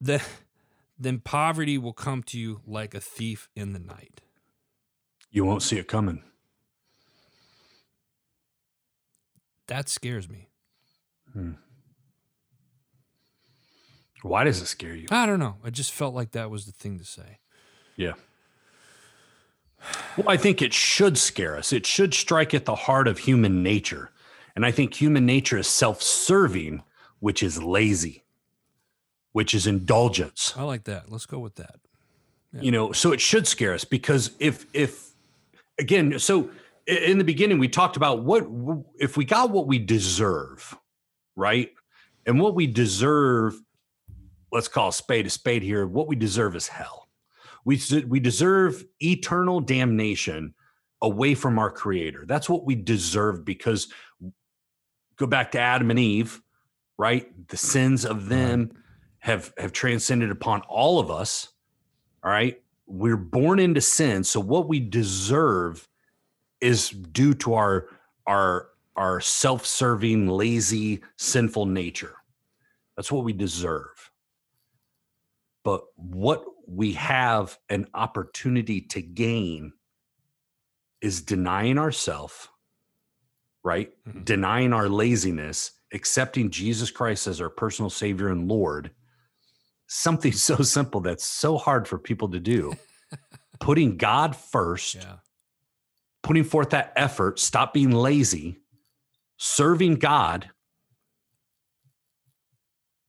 then, 0.00 0.20
then 1.02 1.18
poverty 1.20 1.78
will 1.78 1.92
come 1.92 2.22
to 2.24 2.38
you 2.38 2.60
like 2.66 2.94
a 2.94 3.00
thief 3.00 3.48
in 3.54 3.72
the 3.72 3.78
night. 3.78 4.20
you 5.30 5.44
won't 5.44 5.62
see 5.62 5.78
it 5.78 5.88
coming. 5.88 6.22
That 9.68 9.88
scares 9.88 10.28
me. 10.28 10.48
Hmm. 11.32 11.52
Why 14.22 14.44
does 14.44 14.60
it 14.60 14.66
scare 14.66 14.94
you? 14.94 15.08
I 15.10 15.26
don't 15.26 15.38
know. 15.40 15.56
I 15.64 15.70
just 15.70 15.92
felt 15.92 16.14
like 16.14 16.32
that 16.32 16.50
was 16.50 16.66
the 16.66 16.72
thing 16.72 16.98
to 16.98 17.04
say. 17.04 17.38
Yeah. 17.96 18.12
Well, 20.16 20.28
I 20.28 20.36
think 20.36 20.62
it 20.62 20.72
should 20.72 21.18
scare 21.18 21.56
us. 21.56 21.72
It 21.72 21.86
should 21.86 22.14
strike 22.14 22.54
at 22.54 22.66
the 22.66 22.74
heart 22.76 23.08
of 23.08 23.18
human 23.18 23.62
nature. 23.62 24.10
And 24.54 24.64
I 24.64 24.70
think 24.70 24.94
human 24.94 25.26
nature 25.26 25.58
is 25.58 25.66
self 25.66 26.02
serving, 26.02 26.82
which 27.18 27.42
is 27.42 27.62
lazy, 27.62 28.21
which 29.32 29.54
is 29.54 29.66
indulgence. 29.66 30.54
I 30.56 30.62
like 30.62 30.84
that. 30.84 31.10
Let's 31.10 31.26
go 31.26 31.38
with 31.38 31.56
that. 31.56 31.76
Yeah. 32.52 32.60
You 32.60 32.70
know, 32.70 32.92
so 32.92 33.12
it 33.12 33.20
should 33.20 33.46
scare 33.46 33.74
us 33.74 33.84
because 33.84 34.32
if, 34.38 34.66
if, 34.74 35.10
again, 35.78 36.18
so 36.18 36.50
in 36.86 37.18
the 37.18 37.24
beginning, 37.24 37.58
we 37.58 37.68
talked 37.68 37.96
about 37.96 38.24
what, 38.24 38.46
if 38.98 39.16
we 39.16 39.24
got 39.24 39.50
what 39.50 39.66
we 39.66 39.78
deserve, 39.78 40.76
right? 41.34 41.70
And 42.26 42.38
what 42.38 42.54
we 42.54 42.66
deserve, 42.66 43.54
let's 44.52 44.68
call 44.68 44.88
a 44.88 44.92
spade 44.92 45.26
a 45.26 45.30
spade 45.30 45.62
here, 45.62 45.86
what 45.86 46.08
we 46.08 46.16
deserve 46.16 46.54
is 46.54 46.68
hell. 46.68 47.08
We, 47.64 47.80
we 48.06 48.20
deserve 48.20 48.84
eternal 49.00 49.60
damnation 49.60 50.54
away 51.00 51.34
from 51.34 51.58
our 51.58 51.70
creator. 51.70 52.24
That's 52.26 52.50
what 52.50 52.64
we 52.64 52.74
deserve 52.74 53.44
because 53.44 53.88
go 55.16 55.26
back 55.26 55.52
to 55.52 55.58
Adam 55.58 55.90
and 55.90 55.98
Eve, 55.98 56.40
right? 56.98 57.26
The 57.48 57.56
sins 57.56 58.04
of 58.04 58.28
them 58.28 58.72
have 59.22 59.52
have 59.58 59.72
transcended 59.72 60.30
upon 60.30 60.62
all 60.62 60.98
of 60.98 61.10
us. 61.10 61.48
All 62.22 62.30
right? 62.30 62.60
We're 62.86 63.16
born 63.16 63.58
into 63.58 63.80
sin, 63.80 64.22
so 64.24 64.38
what 64.40 64.68
we 64.68 64.80
deserve 64.80 65.88
is 66.60 66.90
due 66.90 67.34
to 67.34 67.54
our 67.54 67.88
our 68.26 68.68
our 68.94 69.20
self-serving, 69.20 70.28
lazy, 70.28 71.02
sinful 71.16 71.66
nature. 71.66 72.14
That's 72.96 73.10
what 73.10 73.24
we 73.24 73.32
deserve. 73.32 74.10
But 75.64 75.84
what 75.96 76.44
we 76.68 76.92
have 76.92 77.58
an 77.70 77.86
opportunity 77.94 78.82
to 78.82 79.00
gain 79.00 79.72
is 81.00 81.22
denying 81.22 81.78
ourselves 81.78 82.48
right? 83.62 83.90
Mm-hmm. 84.08 84.24
Denying 84.24 84.72
our 84.72 84.88
laziness, 84.88 85.72
accepting 85.92 86.50
Jesus 86.50 86.90
Christ 86.90 87.26
as 87.26 87.40
our 87.40 87.50
personal 87.50 87.90
Savior 87.90 88.28
and 88.28 88.48
Lord. 88.48 88.90
Something 89.94 90.32
so 90.48 90.56
simple 90.62 91.02
that's 91.02 91.24
so 91.24 91.58
hard 91.58 91.86
for 91.86 91.98
people 91.98 92.30
to 92.30 92.40
do. 92.40 92.72
putting 93.60 93.98
God 93.98 94.34
first, 94.34 94.94
yeah. 94.94 95.16
putting 96.22 96.44
forth 96.44 96.70
that 96.70 96.94
effort, 96.96 97.38
stop 97.38 97.74
being 97.74 97.92
lazy, 97.92 98.58
serving 99.36 99.96
God, 99.96 100.50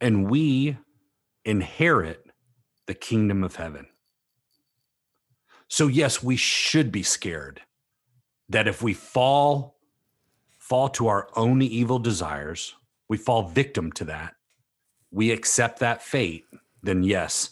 and 0.01 0.29
we 0.29 0.77
inherit 1.45 2.25
the 2.85 2.93
kingdom 2.93 3.43
of 3.45 3.55
heaven. 3.55 3.87
So, 5.69 5.87
yes, 5.87 6.21
we 6.21 6.35
should 6.35 6.91
be 6.91 7.01
scared 7.01 7.61
that 8.49 8.67
if 8.67 8.81
we 8.83 8.93
fall 8.93 9.77
fall 10.59 10.89
to 10.89 11.07
our 11.07 11.29
own 11.35 11.61
evil 11.61 11.99
desires, 11.99 12.75
we 13.07 13.17
fall 13.17 13.43
victim 13.43 13.91
to 13.93 14.05
that, 14.05 14.33
we 15.11 15.31
accept 15.31 15.79
that 15.79 16.01
fate, 16.01 16.45
then 16.83 17.03
yes, 17.03 17.51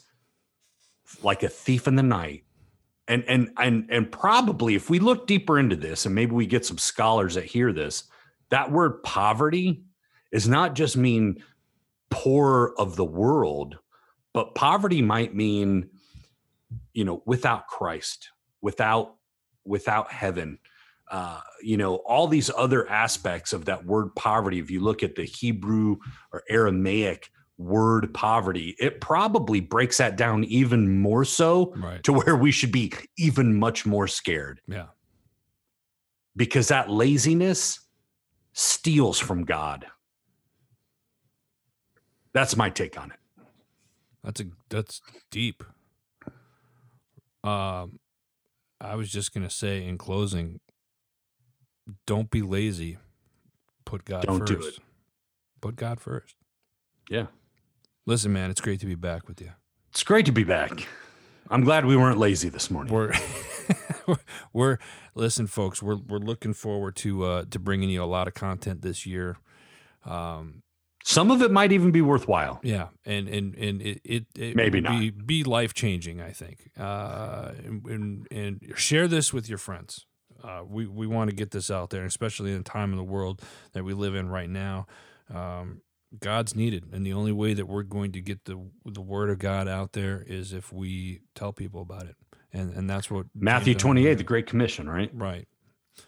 like 1.24 1.44
a 1.44 1.50
thief 1.50 1.88
in 1.88 1.96
the 1.96 2.04
night. 2.04 2.44
And 3.08 3.24
and 3.28 3.50
and 3.58 3.88
and 3.90 4.12
probably 4.12 4.76
if 4.76 4.90
we 4.90 5.00
look 5.00 5.28
deeper 5.28 5.60
into 5.60 5.76
this, 5.76 6.06
and 6.06 6.14
maybe 6.14 6.34
we 6.34 6.46
get 6.46 6.66
some 6.66 6.78
scholars 6.78 7.36
that 7.36 7.46
hear 7.46 7.74
this, 7.74 8.04
that 8.52 8.72
word 8.72 9.02
poverty 9.04 9.84
is 10.32 10.48
not 10.48 10.76
just 10.76 10.96
mean 10.96 11.44
poor 12.10 12.74
of 12.78 12.96
the 12.96 13.06
world, 13.06 13.78
but 14.34 14.56
poverty 14.56 15.02
might 15.02 15.36
mean, 15.36 15.90
you 16.94 17.04
know, 17.04 17.24
without 17.26 17.68
Christ, 17.68 18.30
without 18.62 19.16
without 19.66 20.12
heaven, 20.12 20.60
uh, 21.10 21.42
you 21.62 21.78
know, 21.78 21.96
all 21.96 22.28
these 22.28 22.50
other 22.56 22.88
aspects 22.90 23.52
of 23.52 23.66
that 23.66 23.86
word 23.86 24.16
poverty, 24.16 24.60
if 24.60 24.72
you 24.72 24.80
look 24.80 25.04
at 25.04 25.16
the 25.16 25.26
Hebrew 25.26 25.98
or 26.32 26.44
Aramaic 26.50 27.30
word 27.62 28.14
poverty, 28.14 28.76
it 28.80 29.02
probably 29.02 29.60
breaks 29.60 29.98
that 29.98 30.18
down 30.18 30.44
even 30.46 31.00
more 31.00 31.26
so 31.26 31.74
right. 31.76 32.04
to 32.04 32.14
where 32.14 32.36
we 32.36 32.52
should 32.52 32.72
be 32.72 32.94
even 33.18 33.56
much 33.56 33.86
more 33.86 34.08
scared. 34.08 34.62
Yeah. 34.68 34.88
Because 36.36 36.70
that 36.70 36.90
laziness 36.90 37.80
steals 38.54 39.20
from 39.20 39.44
God. 39.44 39.86
That's 42.34 42.56
my 42.56 42.70
take 42.70 43.00
on 43.00 43.12
it. 43.12 43.20
That's 44.24 44.42
a 44.42 44.46
that's 44.70 45.02
deep. 45.30 45.64
Um 47.44 48.00
I 48.80 48.96
was 48.96 49.12
just 49.12 49.32
going 49.32 49.48
to 49.48 49.54
say 49.54 49.86
in 49.86 50.00
closing, 50.00 50.60
don't 52.08 52.32
be 52.32 52.42
lazy. 52.42 52.98
Put 53.86 54.06
God 54.06 54.24
don't 54.24 54.40
first. 54.40 54.52
do 54.52 54.68
it. 54.68 54.80
Put 55.62 55.76
God 55.76 56.00
first. 56.00 56.36
Yeah. 57.10 57.28
Listen, 58.06 58.34
man, 58.34 58.50
it's 58.50 58.62
great 58.62 58.80
to 58.80 58.86
be 58.86 58.96
back 58.96 59.28
with 59.28 59.42
you. 59.42 59.52
It's 59.90 60.04
great 60.04 60.26
to 60.26 60.32
be 60.32 60.44
back. 60.44 60.88
I'm 61.50 61.64
glad 61.64 61.86
we 61.86 61.96
weren't 61.96 62.18
lazy 62.18 62.50
this 62.50 62.72
morning. 62.72 62.94
We're 62.94 63.14
we're 64.54 64.78
listen, 65.14 65.48
folks. 65.48 65.84
We're 65.84 65.98
we're 65.98 66.18
looking 66.18 66.54
forward 66.54 66.96
to 66.98 67.24
uh, 67.26 67.46
to 67.52 67.60
bringing 67.60 67.90
you 67.90 68.04
a 68.04 68.06
lot 68.06 68.28
of 68.28 68.34
content 68.34 68.82
this 68.82 69.06
year. 69.06 69.38
Um, 70.06 70.64
some 71.04 71.30
of 71.30 71.42
it 71.42 71.52
might 71.52 71.72
even 71.72 71.92
be 71.92 72.02
worthwhile. 72.02 72.60
Yeah, 72.64 72.88
and 73.06 73.28
and 73.28 73.54
and 73.56 73.82
it 73.82 74.02
it, 74.04 74.26
it 74.36 74.56
maybe 74.56 74.82
not 74.82 75.00
be, 75.00 75.10
be 75.12 75.44
life 75.44 75.74
changing. 75.74 76.22
I 76.22 76.32
think, 76.32 76.72
uh, 76.80 77.52
and, 77.64 77.86
and 77.86 78.28
and 78.32 78.74
share 78.76 79.08
this 79.08 79.34
with 79.34 79.50
your 79.50 79.58
friends. 79.58 80.06
Uh, 80.44 80.62
we 80.68 80.88
we 80.88 81.06
want 81.06 81.30
to 81.30 81.36
get 81.36 81.52
this 81.52 81.70
out 81.70 81.90
there, 81.92 82.06
especially 82.06 82.52
in 82.52 82.60
the 82.60 82.64
time 82.64 82.92
in 82.92 82.98
the 82.98 83.04
world 83.04 83.42
that 83.74 83.84
we 83.84 83.94
live 83.94 84.16
in 84.16 84.30
right 84.30 84.50
now. 84.50 84.88
Um, 85.34 85.82
God's 86.20 86.56
needed, 86.56 86.86
and 86.92 87.06
the 87.06 87.14
only 87.14 87.32
way 87.32 87.54
that 87.54 87.68
we're 87.68 87.84
going 87.84 88.12
to 88.14 88.22
get 88.22 88.46
the 88.46 88.60
the 88.86 89.02
word 89.02 89.30
of 89.30 89.40
God 89.40 89.68
out 89.68 89.94
there 89.94 90.24
is 90.26 90.54
if 90.54 90.74
we 90.74 91.22
tell 91.36 91.54
people 91.54 91.82
about 91.82 92.04
it, 92.04 92.16
and 92.52 92.74
and 92.74 92.90
that's 92.90 93.10
what 93.10 93.28
Matthew 93.34 93.76
twenty 93.76 94.08
eight, 94.08 94.16
the 94.16 94.24
Great 94.24 94.48
Commission, 94.48 94.90
right? 94.90 95.10
Right. 95.14 95.48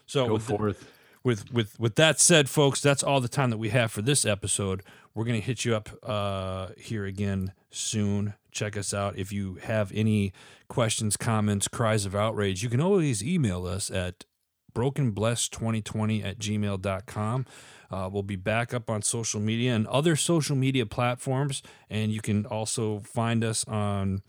So 0.06 0.26
go 0.26 0.34
with 0.34 0.42
forth. 0.42 0.80
The, 0.80 0.86
with 1.24 1.52
with 1.52 1.80
with 1.80 1.94
that 1.96 2.20
said, 2.20 2.50
folks, 2.50 2.80
that's 2.80 3.02
all 3.02 3.20
the 3.20 3.28
time 3.28 3.50
that 3.50 3.56
we 3.58 3.70
have 3.70 3.90
for 3.90 4.02
this 4.02 4.26
episode. 4.26 4.82
We're 5.14 5.24
gonna 5.24 5.40
hit 5.40 5.64
you 5.64 5.74
up 5.74 5.88
uh, 6.02 6.68
here 6.76 7.06
again 7.06 7.52
soon. 7.70 8.34
Check 8.52 8.76
us 8.76 8.92
out. 8.92 9.18
If 9.18 9.32
you 9.32 9.54
have 9.62 9.90
any 9.94 10.32
questions, 10.68 11.16
comments, 11.16 11.66
cries 11.66 12.04
of 12.04 12.14
outrage, 12.14 12.62
you 12.62 12.68
can 12.68 12.80
always 12.80 13.24
email 13.24 13.66
us 13.66 13.90
at 13.90 14.24
brokenblessed2020 14.74 16.24
at 16.24 16.38
gmail.com. 16.38 17.46
Uh, 17.90 18.08
we'll 18.12 18.22
be 18.22 18.36
back 18.36 18.74
up 18.74 18.90
on 18.90 19.02
social 19.02 19.40
media 19.40 19.74
and 19.74 19.86
other 19.88 20.16
social 20.16 20.56
media 20.56 20.86
platforms. 20.86 21.62
And 21.90 22.12
you 22.12 22.20
can 22.20 22.46
also 22.46 23.00
find 23.00 23.44
us 23.44 23.64
on 23.66 24.22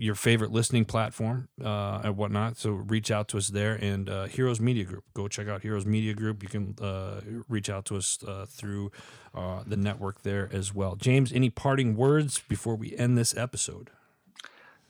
your 0.00 0.14
favorite 0.14 0.50
listening 0.50 0.86
platform 0.86 1.48
uh, 1.62 2.00
and 2.04 2.16
whatnot. 2.16 2.56
So 2.56 2.70
reach 2.70 3.10
out 3.10 3.28
to 3.28 3.38
us 3.38 3.48
there 3.48 3.74
and 3.74 4.08
uh, 4.08 4.24
Heroes 4.26 4.58
Media 4.58 4.84
Group. 4.84 5.04
Go 5.12 5.28
check 5.28 5.46
out 5.46 5.60
Heroes 5.60 5.84
Media 5.84 6.14
Group. 6.14 6.42
You 6.42 6.48
can 6.48 6.74
uh, 6.80 7.20
reach 7.48 7.68
out 7.68 7.84
to 7.86 7.96
us 7.96 8.18
uh, 8.26 8.46
through 8.48 8.92
uh, 9.34 9.62
the 9.66 9.76
network 9.76 10.22
there 10.22 10.48
as 10.52 10.74
well. 10.74 10.96
James, 10.96 11.32
any 11.32 11.50
parting 11.50 11.96
words 11.96 12.42
before 12.48 12.76
we 12.76 12.96
end 12.96 13.18
this 13.18 13.36
episode? 13.36 13.90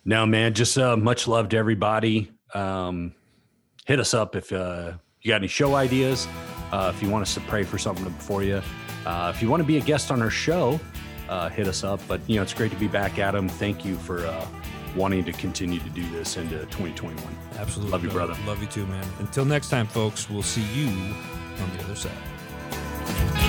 No, 0.05 0.27
man. 0.27 0.55
Just 0.55 0.79
uh, 0.79 0.97
much 0.97 1.27
love 1.27 1.49
to 1.51 1.57
everybody. 1.57 2.31
Um, 2.55 3.13
hit 3.87 3.99
us 3.99 4.15
up 4.15 4.37
if 4.37 4.53
you 5.23 5.29
got 5.29 5.37
any 5.37 5.49
show 5.49 5.75
ideas. 5.75 6.27
Uh, 6.73 6.93
if 6.95 7.03
you 7.03 7.11
want 7.11 7.23
us 7.23 7.35
to 7.35 7.41
pray 7.43 7.65
for 7.65 7.79
something 7.79 8.09
for 8.15 8.43
you. 8.43 8.63
Uh, 9.05 9.33
if 9.35 9.43
you 9.43 9.49
want 9.49 9.61
to 9.61 9.67
be 9.67 9.77
a 9.77 9.81
guest 9.81 10.11
on 10.11 10.23
our 10.23 10.31
show, 10.31 10.79
uh, 11.29 11.49
hit 11.49 11.67
us 11.67 11.83
up. 11.83 12.01
But 12.07 12.21
you 12.29 12.37
know, 12.37 12.43
it's 12.43 12.55
great 12.55 12.71
to 12.71 12.79
be 12.79 12.89
back, 12.89 13.19
Adam. 13.19 13.49
Thank 13.49 13.85
you 13.85 13.97
for 13.97 14.25
wanting 14.97 15.25
to 15.25 15.33
continue 15.33 15.81
to 15.81 15.91
do 15.91 16.09
this 16.11 16.37
into 16.37 16.59
2021. 16.67 17.17
Absolutely. 17.59 17.93
Love 17.93 18.05
you, 18.05 18.11
brother. 18.11 18.37
Love 18.47 18.61
you 18.61 18.67
too, 18.67 18.87
man. 18.87 19.07
Until 19.19 19.45
next 19.45 19.71
time, 19.71 19.87
folks, 19.87 20.29
we'll 20.29 20.43
see 20.43 20.65
you 20.75 20.89
on 20.89 21.77
the 21.77 21.85
other 21.85 21.97
side. 21.97 23.40